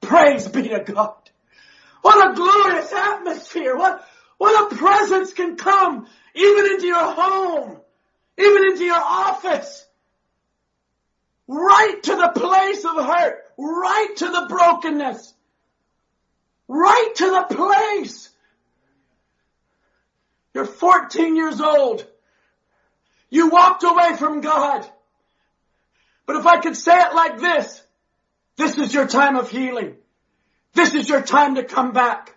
[0.00, 1.16] Praise be to God.
[2.00, 3.76] What a glorious atmosphere.
[3.76, 4.06] What,
[4.38, 7.78] what a presence can come even into your home
[8.38, 9.84] even into your office,
[11.48, 15.34] right to the place of hurt, right to the brokenness,
[16.68, 18.30] right to the place.
[20.54, 22.06] You're 14 years old.
[23.30, 24.88] You walked away from God.
[26.24, 27.82] But if I could say it like this,
[28.56, 29.96] this is your time of healing.
[30.74, 32.34] This is your time to come back.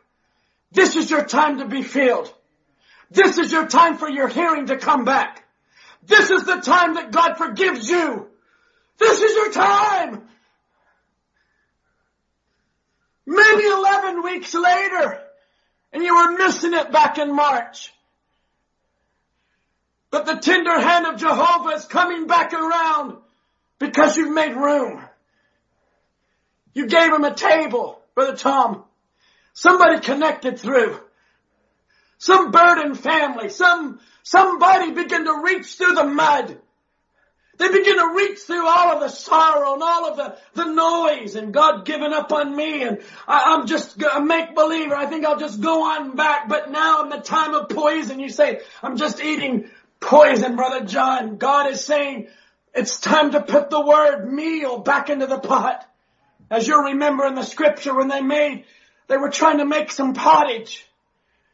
[0.72, 2.34] This is your time to be filled.
[3.10, 5.44] This is your time for your hearing to come back.
[6.04, 8.28] This is the time that God forgives you.
[8.98, 10.24] This is your time.
[13.32, 15.22] Maybe 11 weeks later,
[15.94, 17.94] and you were missing it back in March.
[20.10, 23.18] But the tender hand of Jehovah is coming back around
[23.80, 25.02] because you've made room.
[26.74, 28.84] You gave him a table, Brother Tom.
[29.54, 31.00] Somebody connected through.
[32.18, 36.58] Some burdened family, some Somebody begin to reach through the mud.
[37.62, 41.36] They begin to reach through all of the sorrow and all of the, the noise
[41.36, 44.96] and God giving up on me and I, am just a make believer.
[44.96, 46.50] I think I'll just go on back.
[46.50, 51.38] But now in the time of poison, you say, I'm just eating poison, brother John.
[51.38, 52.30] God is saying
[52.74, 55.88] it's time to put the word meal back into the pot.
[56.50, 58.66] As you remember in the scripture when they made,
[59.06, 60.84] they were trying to make some pottage.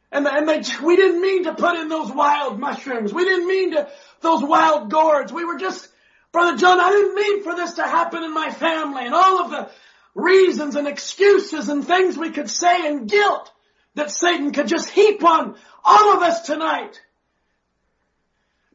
[0.10, 3.14] And, and they, we didn't mean to put in those wild mushrooms.
[3.14, 3.90] We didn't mean to,
[4.22, 5.34] those wild gourds.
[5.34, 5.90] We were just,
[6.38, 9.50] Brother John, I didn't mean for this to happen in my family and all of
[9.50, 9.72] the
[10.14, 13.52] reasons and excuses and things we could say and guilt
[13.96, 17.02] that Satan could just heap on all of us tonight.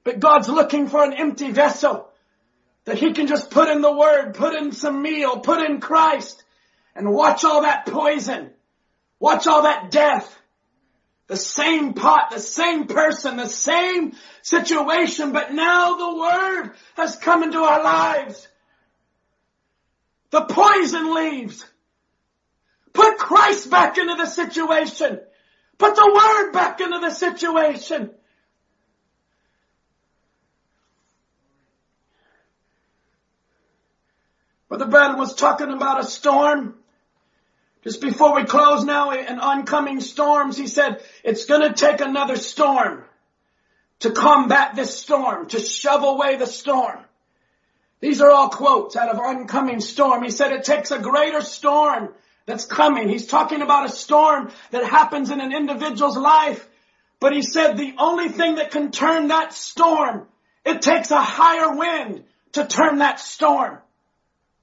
[0.02, 2.08] But God's looking for an empty vessel
[2.84, 6.42] that he can just put in the word, put in some meal, put in Christ
[6.96, 8.50] and watch all that poison.
[9.20, 10.36] Watch all that death.
[11.32, 14.12] The same pot, the same person, the same
[14.42, 18.46] situation, but now the Word has come into our lives.
[20.28, 21.64] The poison leaves.
[22.92, 25.20] Put Christ back into the situation.
[25.78, 28.10] Put the Word back into the situation.
[34.68, 36.74] Brother was talking about a storm.
[37.84, 43.04] Just before we close now in oncoming storms, he said, it's gonna take another storm
[44.00, 46.98] to combat this storm, to shove away the storm.
[48.00, 50.24] These are all quotes out of oncoming storm.
[50.24, 52.12] He said it takes a greater storm
[52.46, 53.08] that's coming.
[53.08, 56.68] He's talking about a storm that happens in an individual's life.
[57.20, 60.26] But he said the only thing that can turn that storm,
[60.64, 63.78] it takes a higher wind to turn that storm.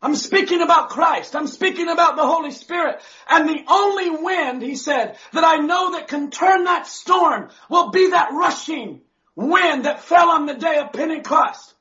[0.01, 1.35] I'm speaking about Christ.
[1.35, 3.01] I'm speaking about the Holy Spirit.
[3.27, 7.91] And the only wind, he said, that I know that can turn that storm will
[7.91, 9.01] be that rushing
[9.35, 11.73] wind that fell on the day of Pentecost.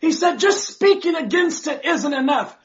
[0.00, 2.56] He said just speaking against it isn't enough.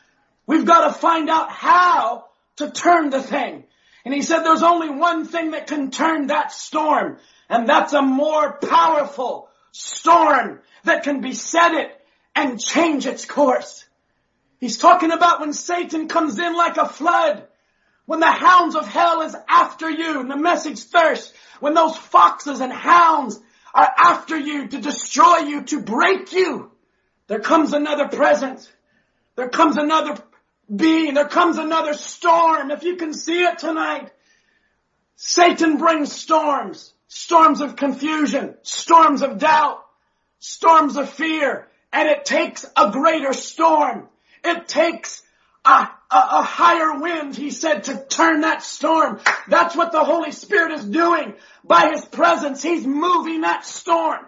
[0.47, 2.25] We've got to find out how
[2.57, 3.65] to turn the thing.
[4.05, 7.17] And he said there's only one thing that can turn that storm.
[7.49, 12.05] And that's a more powerful storm that can beset it
[12.35, 13.85] and change its course.
[14.61, 17.47] He's talking about when Satan comes in like a flood.
[18.05, 21.33] When the hounds of hell is after you and the message thirst.
[21.59, 23.39] When those foxes and hounds
[23.73, 26.71] are after you to destroy you, to break you.
[27.25, 28.71] There comes another presence.
[29.35, 30.21] There comes another
[30.73, 31.15] being.
[31.15, 32.69] There comes another storm.
[32.69, 34.11] If you can see it tonight.
[35.15, 36.93] Satan brings storms.
[37.07, 38.57] Storms of confusion.
[38.61, 39.83] Storms of doubt.
[40.37, 41.67] Storms of fear.
[41.91, 44.07] And it takes a greater storm
[44.43, 45.21] it takes
[45.65, 49.19] a, a, a, higher wind, he said, to turn that storm.
[49.47, 52.63] That's what the Holy Spirit is doing by His presence.
[52.63, 54.25] He's moving that storm.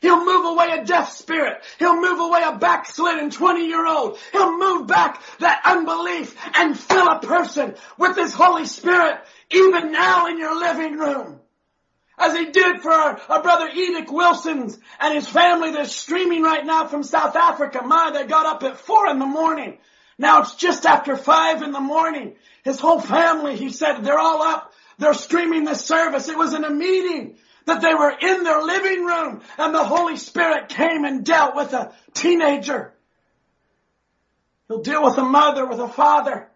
[0.00, 1.62] He'll move away a deaf spirit.
[1.78, 4.18] He'll move away a backslidden 20 year old.
[4.32, 9.20] He'll move back that unbelief and fill a person with His Holy Spirit
[9.50, 11.40] even now in your living room
[12.18, 16.64] as he did for our, our brother Edic Wilson's and his family that's streaming right
[16.64, 17.82] now from South Africa.
[17.84, 19.78] My, they got up at four in the morning.
[20.18, 22.36] Now it's just after five in the morning.
[22.64, 24.72] His whole family, he said, they're all up.
[24.98, 26.28] They're streaming the service.
[26.28, 30.16] It was in a meeting that they were in their living room and the Holy
[30.16, 32.92] Spirit came and dealt with a teenager.
[34.68, 36.48] He'll deal with a mother, with a father.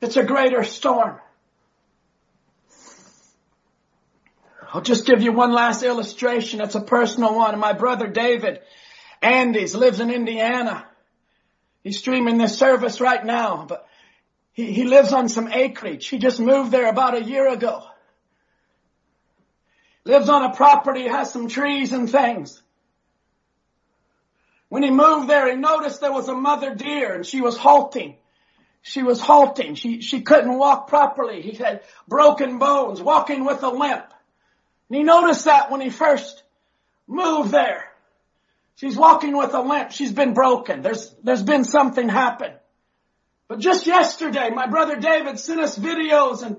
[0.00, 1.18] It's a greater storm.
[4.76, 6.60] I'll just give you one last illustration.
[6.60, 7.58] It's a personal one.
[7.58, 8.60] My brother David
[9.22, 10.84] Andes lives in Indiana.
[11.82, 13.88] He's streaming this service right now, but
[14.52, 16.06] he, he lives on some acreage.
[16.08, 17.84] He just moved there about a year ago.
[20.04, 22.62] Lives on a property, has some trees and things.
[24.68, 28.16] When he moved there, he noticed there was a mother deer and she was halting.
[28.82, 29.76] She was halting.
[29.76, 31.40] She, she couldn't walk properly.
[31.40, 34.12] He had broken bones, walking with a limp.
[34.88, 36.42] And he noticed that when he first
[37.06, 37.84] moved there.
[38.76, 39.90] She's walking with a limp.
[39.90, 40.82] She's been broken.
[40.82, 42.52] There's, there's been something happen.
[43.48, 46.58] But just yesterday, my brother David sent us videos and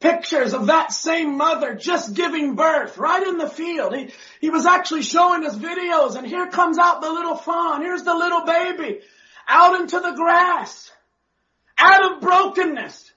[0.00, 3.94] pictures of that same mother just giving birth right in the field.
[3.94, 7.82] He, he was actually showing us videos and here comes out the little fawn.
[7.82, 9.00] Here's the little baby
[9.48, 10.92] out into the grass,
[11.78, 13.10] out of brokenness,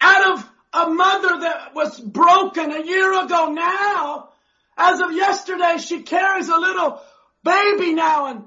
[0.00, 4.30] out of a mother that was broken a year ago now,
[4.76, 7.00] as of yesterday, she carries a little
[7.42, 8.44] baby now and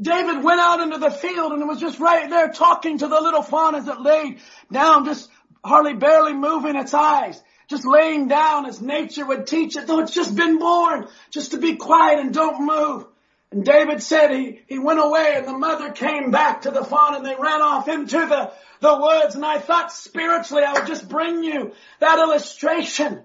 [0.00, 3.42] David went out into the field and was just right there talking to the little
[3.42, 4.40] fawn as it laid
[4.72, 5.30] down, just
[5.64, 10.14] hardly barely moving its eyes, just laying down as nature would teach it, though it's
[10.14, 13.06] just been born, just to be quiet and don't move.
[13.52, 17.16] And David said he, he went away and the mother came back to the fawn
[17.16, 18.50] and they ran off into the,
[18.80, 19.34] the woods.
[19.34, 23.22] And I thought spiritually I would just bring you that illustration.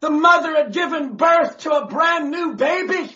[0.00, 3.14] The mother had given birth to a brand new baby.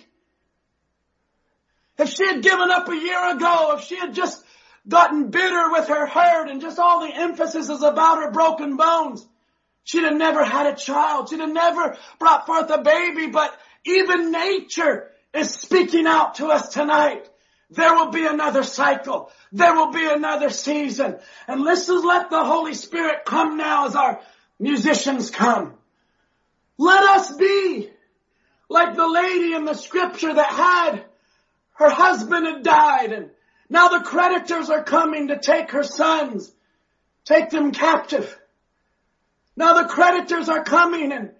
[1.98, 4.44] If she had given up a year ago, if she had just
[4.86, 9.26] gotten bitter with her herd and just all the emphasis is about her broken bones,
[9.84, 11.30] she'd have never had a child.
[11.30, 16.68] She'd have never brought forth a baby, but even nature is speaking out to us
[16.68, 17.28] tonight.
[17.70, 19.30] There will be another cycle.
[19.50, 21.18] There will be another season.
[21.48, 24.20] And listen, let the Holy Spirit come now as our
[24.58, 25.74] musicians come.
[26.76, 27.90] Let us be
[28.68, 31.04] like the lady in the scripture that had
[31.74, 33.30] her husband had died and
[33.68, 36.52] now the creditors are coming to take her sons,
[37.24, 38.38] take them captive.
[39.56, 41.30] Now the creditors are coming and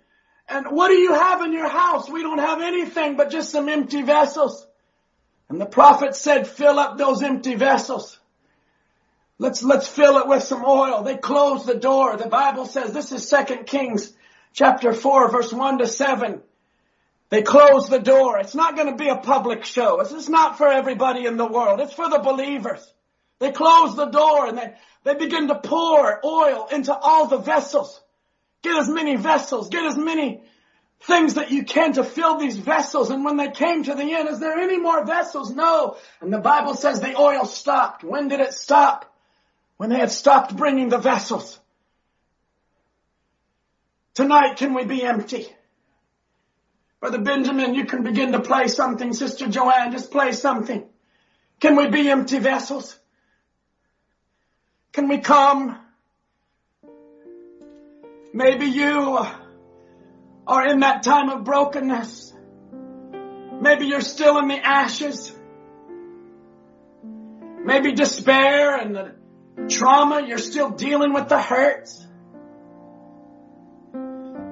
[0.53, 2.11] and what do you have in your house?
[2.11, 4.67] We don't have anything but just some empty vessels.
[5.49, 8.19] And the prophet said, fill up those empty vessels.
[9.39, 11.03] Let's, let's fill it with some oil.
[11.03, 12.17] They closed the door.
[12.19, 14.13] The Bible says, this is 2 Kings
[14.53, 16.43] chapter 4 verse 1 to 7.
[17.31, 18.39] They closed the door.
[18.39, 20.01] It's not going to be a public show.
[20.01, 21.81] It's not for everybody in the world.
[21.81, 22.87] It's for the believers.
[23.39, 24.75] They close the door and they,
[25.05, 28.02] they begin to pour oil into all the vessels.
[28.63, 30.43] Get as many vessels, get as many
[31.01, 33.11] things that you can to fill these vessels.
[33.11, 35.51] And when they came to the end, is there any more vessels?
[35.51, 35.97] No.
[36.21, 38.05] And the Bible says the oil stopped.
[38.05, 39.13] When did it stop?
[39.79, 41.59] When they had stopped bringing the vessels.
[44.15, 45.49] Tonight, can we be empty?
[47.01, 49.13] Brother Benjamin, you can begin to play something.
[49.13, 50.85] Sister Joanne, just play something.
[51.59, 52.97] Can we be empty vessels?
[54.93, 55.79] Can we come?
[58.33, 59.27] Maybe you
[60.47, 62.33] are in that time of brokenness.
[63.61, 65.33] Maybe you're still in the ashes.
[67.65, 69.15] Maybe despair and the
[69.69, 72.05] trauma, you're still dealing with the hurts.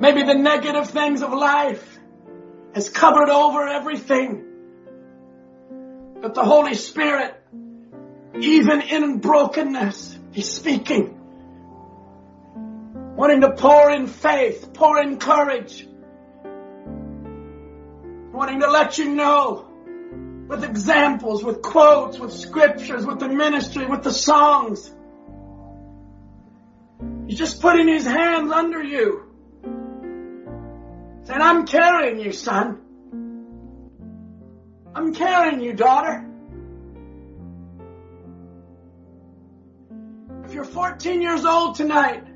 [0.01, 1.98] Maybe the negative things of life
[2.74, 4.44] has covered over everything.
[6.20, 7.35] But the Holy Spirit,
[8.39, 11.19] even in brokenness, He's speaking.
[13.20, 15.86] Wanting to pour in faith, pour in courage.
[18.32, 19.68] Wanting to let you know
[20.48, 24.90] with examples, with quotes, with scriptures, with the ministry, with the songs.
[27.26, 29.30] He's just putting his hands under you.
[31.24, 32.80] Saying, I'm carrying you, son.
[34.94, 36.26] I'm carrying you, daughter.
[40.47, 42.30] If you're 14 years old tonight,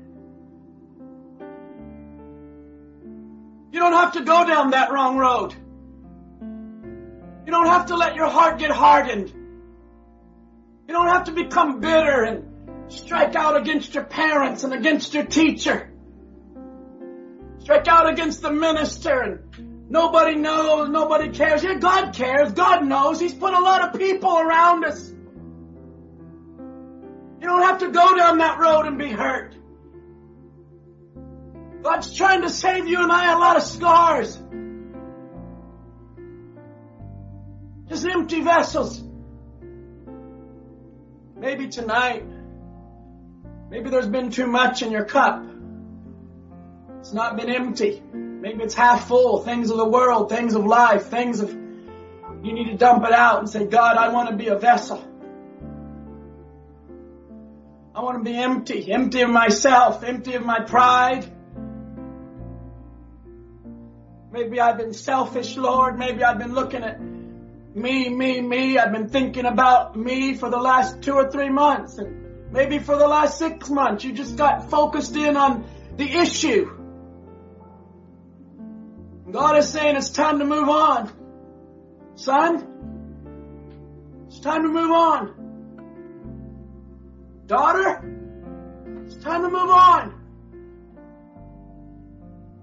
[3.75, 5.53] you don't have to go down that wrong road.
[7.45, 9.27] You don't have to let your heart get hardened.
[10.87, 15.25] You don't have to become bitter and strike out against your parents and against your
[15.25, 15.91] teacher.
[17.59, 21.61] Strike out against the minister and nobody knows, nobody cares.
[21.61, 22.53] Yeah, God cares.
[22.53, 23.19] God knows.
[23.19, 25.09] He's put a lot of people around us.
[27.41, 29.53] You don't have to go down that road and be hurt.
[31.85, 34.41] God's trying to save you and I a lot of scars.
[37.87, 39.03] Just empty vessels.
[41.37, 42.25] Maybe tonight,
[43.69, 45.45] maybe there's been too much in your cup.
[47.01, 48.01] It's not been empty.
[48.11, 49.43] Maybe it's half full.
[49.43, 53.37] Things of the world, things of life, things of, you need to dump it out
[53.37, 55.07] and say, God, I want to be a vessel.
[57.93, 61.31] I want to be empty, empty of myself, empty of my pride.
[64.35, 65.97] Maybe I've been selfish, Lord.
[65.97, 68.77] Maybe I've been looking at me, me, me.
[68.77, 71.97] I've been thinking about me for the last two or three months.
[71.99, 75.63] And maybe for the last six months, you just got focused in on
[75.95, 76.69] the issue.
[79.31, 81.13] God is saying it's time to move on.
[82.15, 82.67] Son,
[84.27, 85.31] it's time to move on.
[87.45, 88.03] Daughter,
[89.05, 90.14] it's time to move on.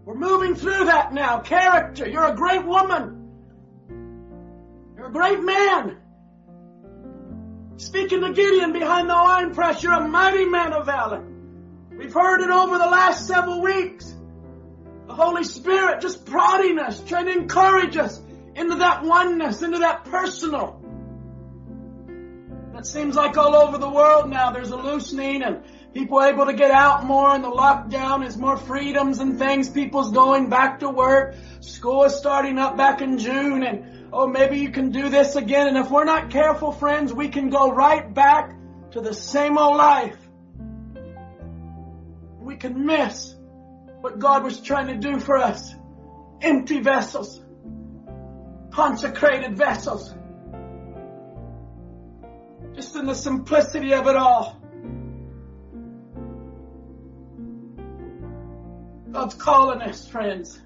[0.04, 1.40] We're moving through that now.
[1.40, 3.18] Character, you're a great woman.
[4.96, 5.98] You're a great man.
[7.76, 11.24] Speaking to Gideon behind the wine press, you're a mighty man of valor.
[11.96, 14.12] We've heard it over the last several weeks.
[15.06, 18.20] The Holy Spirit just prodding us, trying to encourage us
[18.54, 20.80] into that oneness, into that personal.
[22.76, 25.62] It seems like all over the world now there's a loosening and
[25.92, 29.68] people able to get out more and the lockdown is more freedoms and things.
[29.68, 31.34] People's going back to work.
[31.60, 35.68] School is starting up back in June and oh, maybe you can do this again.
[35.68, 38.54] And if we're not careful, friends, we can go right back
[38.92, 40.16] to the same old life.
[42.40, 43.34] We can miss
[44.00, 45.74] what God was trying to do for us.
[46.40, 47.40] Empty vessels.
[48.72, 50.14] Consecrated vessels.
[52.74, 54.61] Just in the simplicity of it all.
[59.12, 60.58] God's calling us, friends.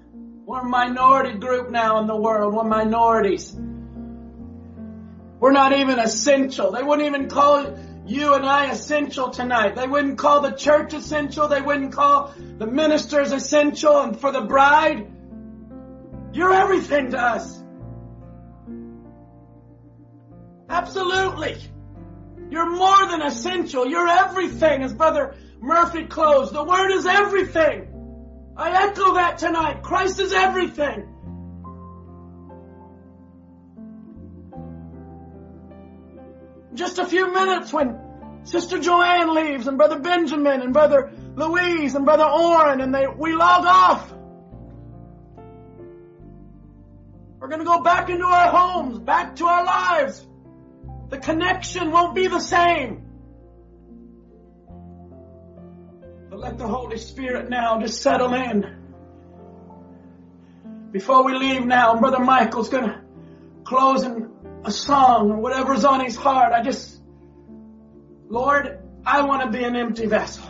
[0.45, 2.53] We're a minority group now in the world.
[2.53, 3.53] We're minorities.
[5.39, 6.71] We're not even essential.
[6.71, 9.75] They wouldn't even call you and I essential tonight.
[9.75, 11.49] They wouldn't call the church essential.
[11.49, 13.99] They wouldn't call the ministers essential.
[13.99, 15.11] And for the bride,
[16.31, 17.61] you're everything to us.
[20.69, 21.57] Absolutely.
[22.49, 23.85] You're more than essential.
[23.85, 26.53] You're everything, as Brother Murphy closed.
[26.53, 27.95] The word is everything.
[28.57, 29.83] I echo that tonight.
[29.83, 31.13] Christ is everything.
[36.73, 37.99] Just a few minutes when
[38.43, 43.33] Sister Joanne leaves and Brother Benjamin and Brother Louise and Brother Orrin and they, we
[43.33, 44.13] log off.
[47.39, 50.25] We're to go back into our homes, back to our lives.
[51.09, 53.06] The connection won't be the same.
[56.29, 58.75] But let the Holy Spirit now just settle in.
[60.91, 63.03] Before we leave now, Brother Michael's gonna
[63.63, 64.31] close in
[64.63, 66.53] a song or whatever's on his heart.
[66.53, 67.01] I just,
[68.29, 70.43] Lord, I want to be an empty vessel.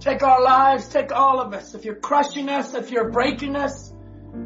[0.00, 1.74] Take our lives, take all of us.
[1.74, 3.92] If you're crushing us, if you're breaking us,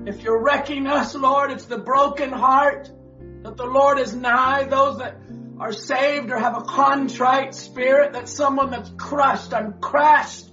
[0.07, 2.91] if you're wrecking us, Lord, it's the broken heart
[3.43, 4.65] that the Lord is nigh.
[4.65, 5.17] Those that
[5.60, 9.52] are saved or have a contrite spirit, that's someone that's crushed.
[9.52, 10.48] I'm crushed.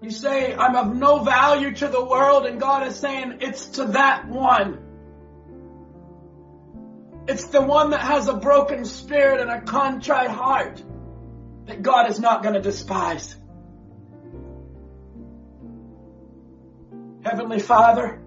[0.00, 3.84] You say, I'm of no value to the world, and God is saying, it's to
[3.86, 4.86] that one.
[7.28, 10.82] It's the one that has a broken spirit and a contrite heart
[11.66, 13.36] that God is not going to despise.
[17.22, 18.22] Heavenly Father,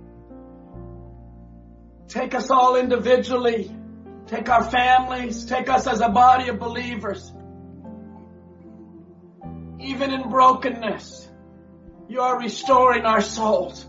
[2.07, 3.75] take us all individually
[4.27, 5.45] Take our families.
[5.45, 7.31] Take us as a body of believers.
[9.79, 11.29] Even in brokenness,
[12.07, 13.85] you are restoring our souls.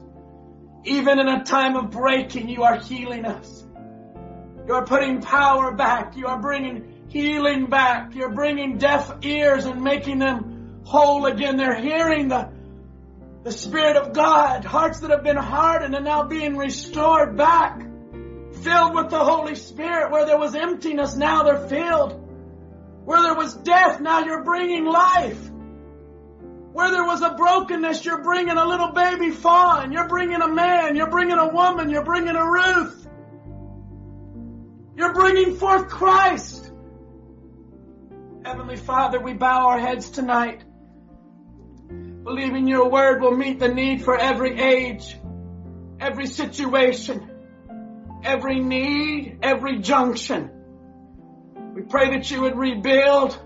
[0.84, 3.64] Even in a time of breaking, you are healing us.
[4.66, 6.16] You are putting power back.
[6.16, 8.14] You are bringing healing back.
[8.14, 11.56] You're bringing deaf ears and making them whole again.
[11.56, 12.50] They're hearing the,
[13.44, 14.64] the Spirit of God.
[14.64, 17.80] Hearts that have been hardened are now being restored back
[18.64, 20.10] filled with the Holy Spirit.
[20.10, 22.20] Where there was emptiness, now they're filled.
[23.04, 25.50] Where there was death, now you're bringing life.
[26.72, 29.92] Where there was a brokenness, you're bringing a little baby fawn.
[29.92, 30.96] You're bringing a man.
[30.96, 31.90] You're bringing a woman.
[31.90, 33.06] You're bringing a Ruth.
[34.96, 36.72] You're bringing forth Christ.
[38.44, 40.62] Heavenly Father, we bow our heads tonight,
[42.24, 45.16] believing your word will meet the need for every age,
[45.98, 47.33] every situation
[48.24, 50.50] every need, every junction.
[51.74, 53.38] We pray that you would rebuild,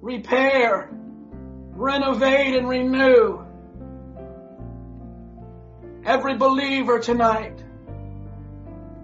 [0.00, 3.44] repair, renovate, and renew
[6.04, 7.62] every believer tonight.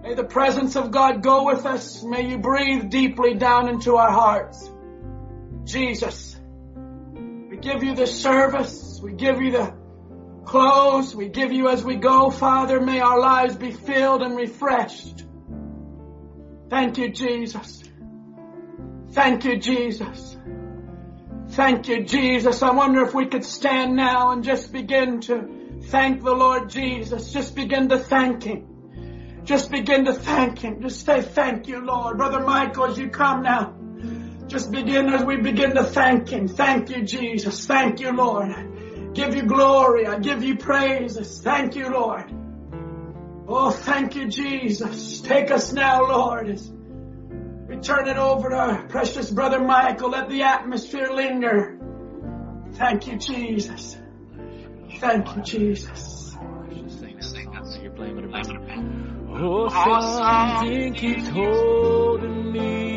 [0.01, 2.03] May the presence of God go with us.
[2.03, 4.69] May you breathe deeply down into our hearts.
[5.63, 6.35] Jesus,
[7.49, 8.99] we give you the service.
[9.01, 9.82] We give you the
[10.45, 11.15] close.
[11.15, 12.79] We give you as we go, Father.
[12.79, 15.23] May our lives be filled and refreshed.
[16.69, 17.83] Thank you, Jesus.
[19.11, 20.37] Thank you, Jesus.
[21.49, 22.63] Thank you, Jesus.
[22.63, 27.31] I wonder if we could stand now and just begin to thank the Lord Jesus.
[27.31, 29.41] Just begin to thank Him.
[29.43, 30.81] Just begin to thank Him.
[30.81, 32.17] Just say, thank you, Lord.
[32.17, 33.75] Brother Michael, as you come now,
[34.47, 36.47] just begin as we begin to thank Him.
[36.47, 37.67] Thank you, Jesus.
[37.67, 38.72] Thank you, Lord
[39.13, 40.07] give you glory.
[40.07, 41.41] I give you praises.
[41.41, 42.31] Thank you, Lord.
[43.47, 45.21] Oh, thank you, Jesus.
[45.21, 46.49] Take us now, Lord.
[46.49, 50.11] As we turn it over to our precious brother Michael.
[50.11, 51.77] Let the atmosphere linger.
[52.73, 53.97] Thank you, Jesus.
[54.99, 56.35] Thank you, Jesus.
[59.35, 62.92] Oh, something keeps holding me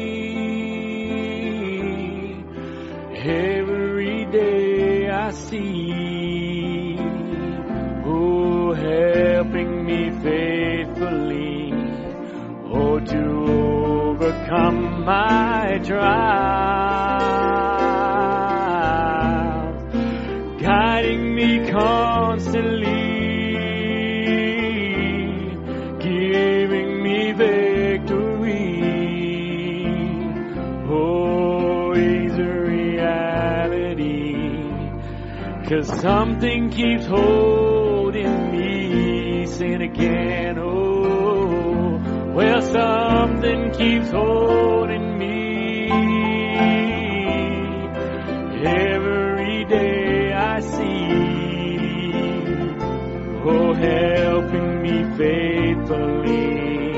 [3.28, 6.96] every day I see.
[8.04, 11.72] Oh, helping me faithfully,
[12.72, 13.24] oh, to
[14.10, 16.06] overcome my trials,
[20.62, 22.95] guiding me constantly,
[35.68, 40.58] cause something keeps holding me sin again.
[40.58, 42.00] Oh,
[42.34, 45.90] well, something keeps holding me.
[48.64, 51.56] Every day I see,
[53.44, 56.92] oh, helping me faithfully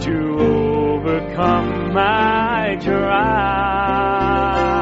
[0.00, 4.75] to overcome my trial.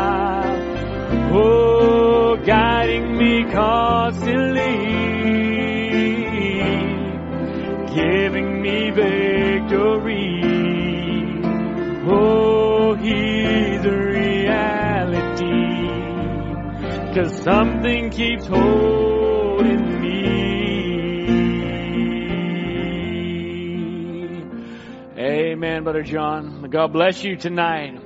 [8.35, 10.41] Guiding me victory.
[12.07, 15.45] Oh, he's a reality.
[17.15, 20.15] Cause something keeps holding me.
[25.17, 26.69] Amen, Brother John.
[26.71, 28.01] God bless you tonight.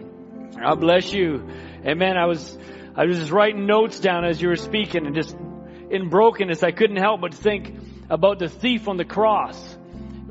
[0.61, 1.49] God bless you.
[1.87, 2.17] Amen.
[2.17, 2.59] I was,
[2.95, 5.38] I was just writing notes down as you were speaking and just
[5.91, 7.75] in brokenness, I couldn't help but think
[8.11, 9.77] about the thief on the cross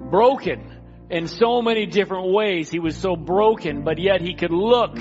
[0.10, 0.74] broken
[1.10, 2.70] in so many different ways.
[2.70, 4.98] He was so broken, but yet he could look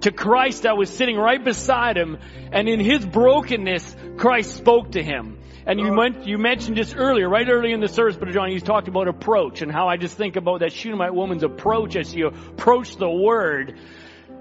[0.00, 2.18] to Christ that was sitting right beside him.
[2.52, 5.38] And in his brokenness, Christ spoke to him.
[5.66, 8.60] And you, went, you mentioned this earlier, right early in the service, Brother John, you
[8.60, 12.20] talked about approach and how I just think about that Shunammite woman's approach as she
[12.20, 13.76] approached the Word.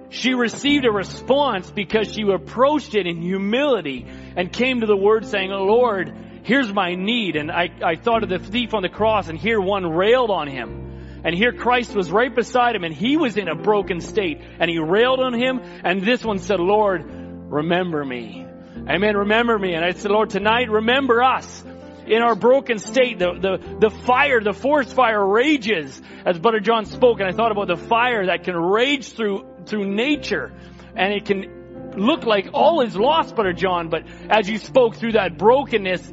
[0.09, 4.05] She received a response because she approached it in humility
[4.35, 6.13] and came to the Word saying, Lord,
[6.43, 7.35] here's my need.
[7.35, 10.47] And I, I thought of the thief on the cross and here one railed on
[10.47, 11.21] him.
[11.23, 14.69] And here Christ was right beside him and he was in a broken state and
[14.69, 18.45] he railed on him and this one said, Lord, remember me.
[18.87, 19.17] Amen.
[19.17, 19.73] Remember me.
[19.73, 21.63] And I said, Lord, tonight remember us
[22.05, 23.17] in our broken state.
[23.17, 27.51] The, the, the fire, the forest fire rages as Brother John spoke and I thought
[27.51, 30.51] about the fire that can rage through, through nature
[30.95, 35.13] and it can look like all is lost, Brother John, but as you spoke through
[35.13, 36.11] that brokenness,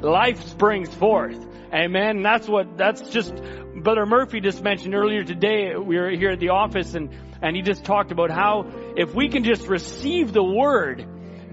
[0.00, 1.38] life springs forth.
[1.72, 2.16] Amen.
[2.16, 3.34] And that's what, that's just,
[3.74, 7.10] Brother Murphy just mentioned earlier today, we were here at the office and,
[7.40, 11.06] and he just talked about how if we can just receive the word,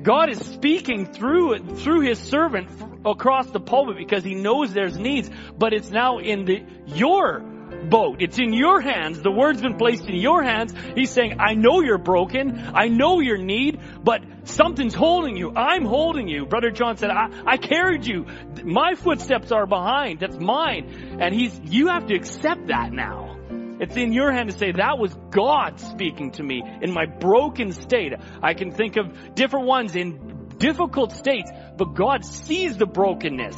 [0.04, 2.70] God is speaking through through His servant
[3.06, 7.42] across the pulpit because He knows there's needs, but it's now in the your
[7.88, 8.18] boat.
[8.22, 9.22] It's in your hands.
[9.22, 10.74] The word's been placed in your hands.
[10.96, 12.72] He's saying, I know you're broken.
[12.74, 15.54] I know your need, but something's holding you.
[15.56, 16.46] I'm holding you.
[16.46, 18.26] Brother John said, I, I carried you.
[18.64, 20.20] My footsteps are behind.
[20.20, 21.18] That's mine.
[21.20, 23.38] And he's, you have to accept that now.
[23.80, 27.72] It's in your hand to say, that was God speaking to me in my broken
[27.72, 28.14] state.
[28.44, 33.56] I can think of different ones in difficult states, but God sees the brokenness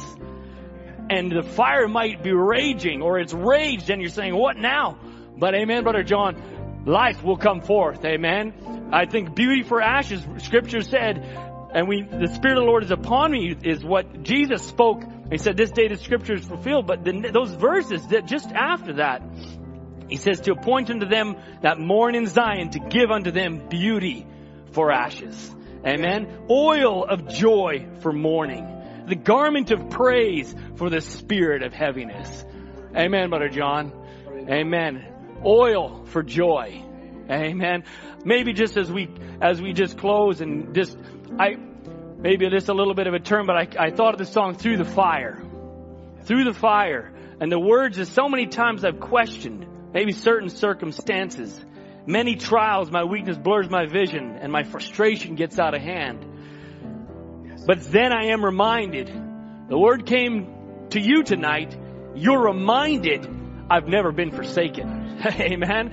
[1.12, 4.98] and the fire might be raging or it's raged and you're saying, what now?
[5.36, 8.02] But amen, brother John, life will come forth.
[8.04, 8.88] Amen.
[8.92, 11.18] I think beauty for ashes, scripture said,
[11.74, 15.02] and we, the Spirit of the Lord is upon me is what Jesus spoke.
[15.30, 18.94] He said, this day the scripture is fulfilled, but the, those verses that just after
[18.94, 19.22] that,
[20.08, 24.26] he says to appoint unto them that mourn in Zion to give unto them beauty
[24.72, 25.54] for ashes.
[25.86, 26.46] Amen.
[26.48, 28.81] Oil of joy for mourning
[29.12, 32.46] the garment of praise for the spirit of heaviness.
[32.96, 33.92] Amen, Brother John.
[34.48, 35.06] Amen.
[35.44, 36.82] Oil for joy.
[37.28, 37.84] Amen.
[38.24, 39.10] Maybe just as we,
[39.42, 40.96] as we just close and just,
[41.38, 41.56] I,
[42.16, 44.54] maybe just a little bit of a term, but I, I thought of the song
[44.54, 45.42] Through the Fire.
[46.22, 47.12] Through the Fire.
[47.38, 51.62] And the words is so many times I've questioned, maybe certain circumstances.
[52.06, 56.24] Many trials, my weakness blurs my vision and my frustration gets out of hand.
[57.66, 59.08] But then I am reminded,
[59.68, 61.76] the word came to you tonight,
[62.14, 63.28] you're reminded
[63.70, 65.22] I've never been forsaken.
[65.26, 65.92] Amen.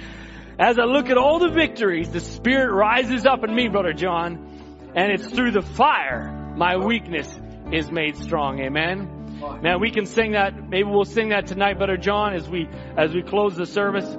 [0.57, 4.91] As I look at all the victories, the Spirit rises up in me, Brother John,
[4.95, 7.27] and it's through the fire my weakness
[7.71, 8.59] is made strong.
[8.59, 9.15] Amen.
[9.61, 12.67] Now we can sing that, maybe we'll sing that tonight, Brother John, as we,
[12.97, 14.09] as we close the service.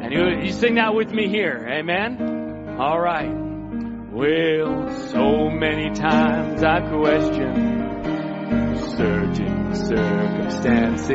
[0.00, 1.64] And you, you sing that with me here.
[1.70, 2.76] Amen.
[2.80, 3.47] All right.
[4.10, 7.54] Well, so many times I question
[8.96, 11.10] certain circumstances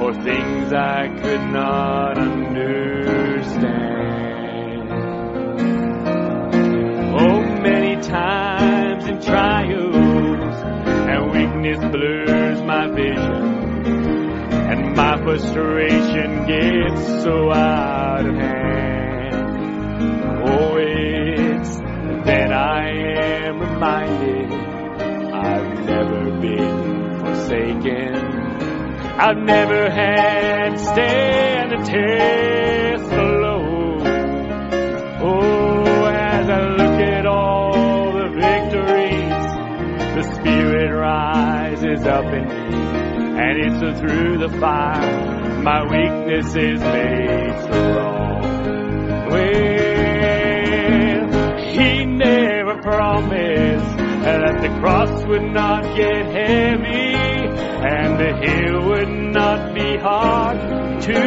[0.00, 3.70] or things I could not understand.
[7.20, 13.86] Oh, many times in trials and weakness blurs my vision
[14.50, 18.64] and my frustration gets so out of hand.
[20.46, 20.78] Oh,
[22.24, 22.88] then I
[23.46, 24.52] am reminded
[25.32, 28.14] I've never been forsaken.
[29.16, 34.06] I've never had to stand a test alone.
[35.22, 39.44] Oh, as I look at all the victories,
[40.16, 42.76] the Spirit rises up in me,
[43.38, 45.34] and it's through the fire
[45.64, 48.42] my weakness is made strong.
[49.30, 49.93] Well,
[53.04, 53.84] promise
[54.24, 57.14] that the cross would not get heavy
[57.92, 60.58] and the hill would not be hard
[61.02, 61.20] to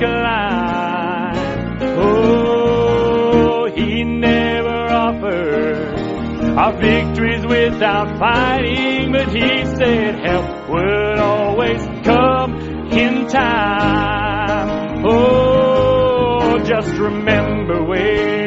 [0.00, 1.78] climb.
[1.98, 12.56] Oh, he never offered our victories without fighting, but he said help would always come
[12.90, 15.04] in time.
[15.06, 18.41] Oh, just remember where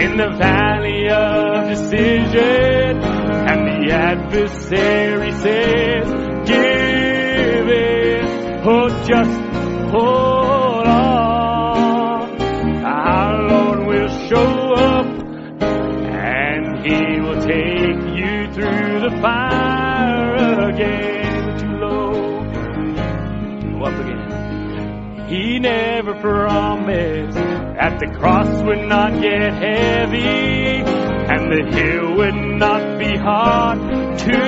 [0.00, 6.06] in the valley of decision, and the adversary says,
[6.48, 8.24] give it,
[8.64, 9.40] oh just
[9.90, 12.40] hold on.
[12.84, 15.06] Our Lord will show up,
[15.62, 21.58] and He will take you through the fire again.
[21.58, 22.10] Too low,
[23.84, 25.26] up again.
[25.28, 27.36] He never promised
[27.80, 30.82] that the cross would not get heavy
[31.32, 33.78] and the hill would not be hard
[34.18, 34.38] to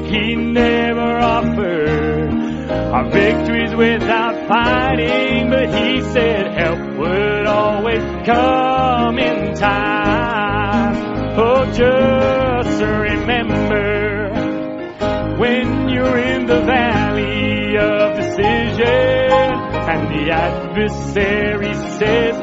[0.05, 2.31] he never offered
[2.71, 10.95] our victories without fighting, but he said help would always come in time.
[11.37, 14.31] Oh, just remember
[15.37, 16.98] when you're in the valley
[18.45, 22.35] and the adversary says,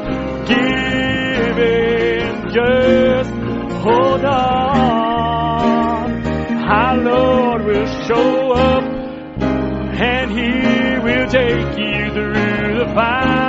[0.47, 3.31] give in, just
[3.83, 5.47] hold on.
[6.69, 13.47] Our Lord will show up and He will take you through the fire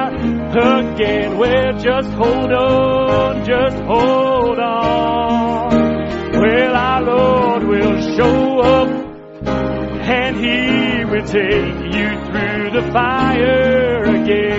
[0.56, 1.38] again.
[1.38, 5.70] Well, just hold on, just hold on.
[6.32, 8.88] Well, our Lord will show up
[9.46, 11.77] and He will take
[12.70, 14.58] through the fire again.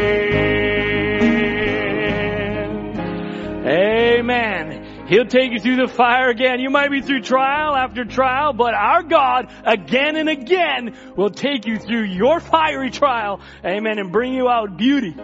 [3.67, 5.05] Amen.
[5.07, 6.59] He'll take you through the fire again.
[6.59, 11.65] You might be through trial after trial, but our God again and again will take
[11.65, 13.41] you through your fiery trial.
[13.65, 13.99] Amen.
[13.99, 15.15] And bring you out beauty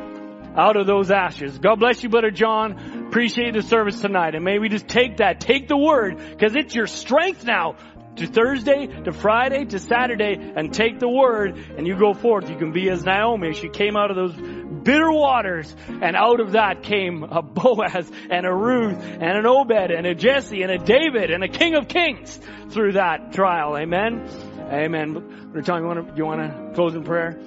[0.56, 1.58] out of those ashes.
[1.58, 3.08] God bless you, Brother John.
[3.08, 4.36] Appreciate the service tonight.
[4.36, 7.76] And may we just take that, take the word, because it's your strength now
[8.18, 12.50] to Thursday, to Friday, to Saturday, and take the word, and you go forth.
[12.50, 13.54] You can be as Naomi.
[13.54, 14.34] She came out of those
[14.84, 19.92] bitter waters, and out of that came a Boaz, and a Ruth, and an Obed,
[19.92, 22.40] and a Jesse, and a David, and a King of Kings
[22.70, 23.78] through that trial.
[23.78, 24.28] Amen.
[24.72, 25.62] Amen.
[25.64, 27.40] John, you want to, you want to close in prayer?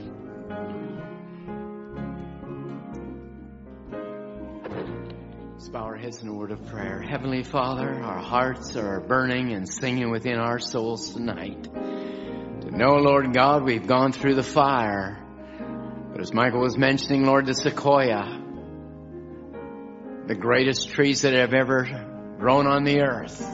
[5.59, 7.03] Let's bow our heads in a word of prayer.
[7.03, 11.65] Heavenly Father, our hearts are burning and singing within our souls tonight.
[11.65, 15.21] To know, Lord God, we've gone through the fire.
[16.13, 18.41] But as Michael was mentioning, Lord, the sequoia,
[20.29, 23.45] the greatest trees that have ever grown on the earth,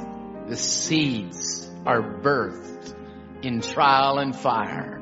[0.47, 2.95] the seeds are birthed
[3.43, 5.01] in trial and fire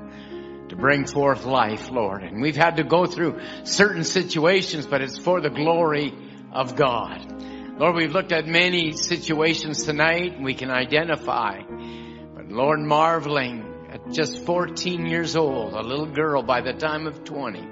[0.69, 2.23] to bring forth life, Lord.
[2.23, 6.15] And we've had to go through certain situations, but it's for the glory
[6.53, 7.43] of God.
[7.79, 11.63] Lord, we've looked at many situations tonight and we can identify.
[11.63, 17.25] But Lord, marveling at just 14 years old, a little girl by the time of
[17.25, 17.67] 20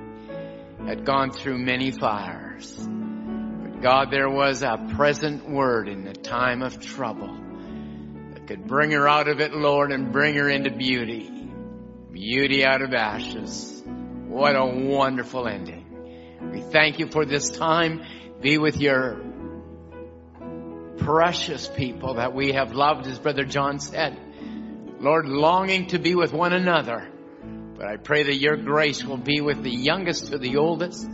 [0.86, 2.74] had gone through many fires.
[2.76, 7.36] But God, there was a present word in the time of trouble
[8.32, 11.30] that could bring her out of it, Lord, and bring her into beauty.
[12.10, 13.82] Beauty out of ashes.
[14.26, 15.86] What a wonderful ending.
[16.52, 18.02] We thank you for this time.
[18.40, 19.20] Be with your
[20.96, 24.18] precious people that we have loved, as Brother John said.
[24.98, 27.06] Lord, longing to be with one another.
[27.76, 31.06] But I pray that your grace will be with the youngest to the oldest.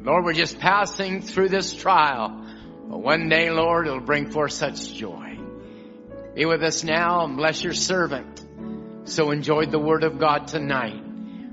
[0.00, 2.46] Lord, we're just passing through this trial.
[2.88, 5.38] But one day, Lord, it'll bring forth such joy.
[6.34, 8.42] Be with us now and bless your servant.
[9.04, 11.02] So enjoyed the word of God tonight.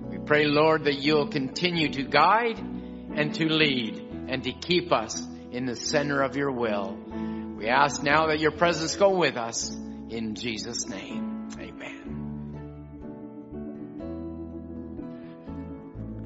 [0.10, 5.26] We pray, Lord, that you'll continue to guide and to lead and to keep us
[5.52, 6.98] in the center of your will.
[7.58, 9.72] We ask now that your presence go with us
[10.10, 11.50] in Jesus' name.
[11.60, 12.26] Amen.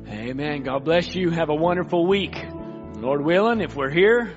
[0.07, 0.63] Amen.
[0.63, 1.29] God bless you.
[1.29, 2.35] Have a wonderful week.
[2.95, 4.33] Lord willing, if we're here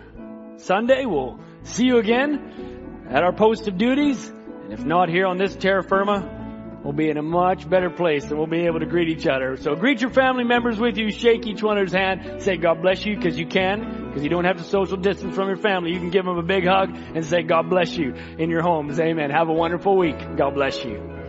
[0.58, 4.28] Sunday, we'll see you again at our post of duties.
[4.28, 6.41] And if not here on this terra firma,
[6.84, 9.56] we'll be in a much better place and we'll be able to greet each other.
[9.56, 12.82] So greet your family members with you, shake each one of his hand, say God
[12.82, 15.92] bless you because you can, because you don't have to social distance from your family.
[15.92, 18.98] You can give them a big hug and say God bless you in your homes.
[19.00, 19.30] Amen.
[19.30, 20.18] Have a wonderful week.
[20.36, 21.21] God bless you.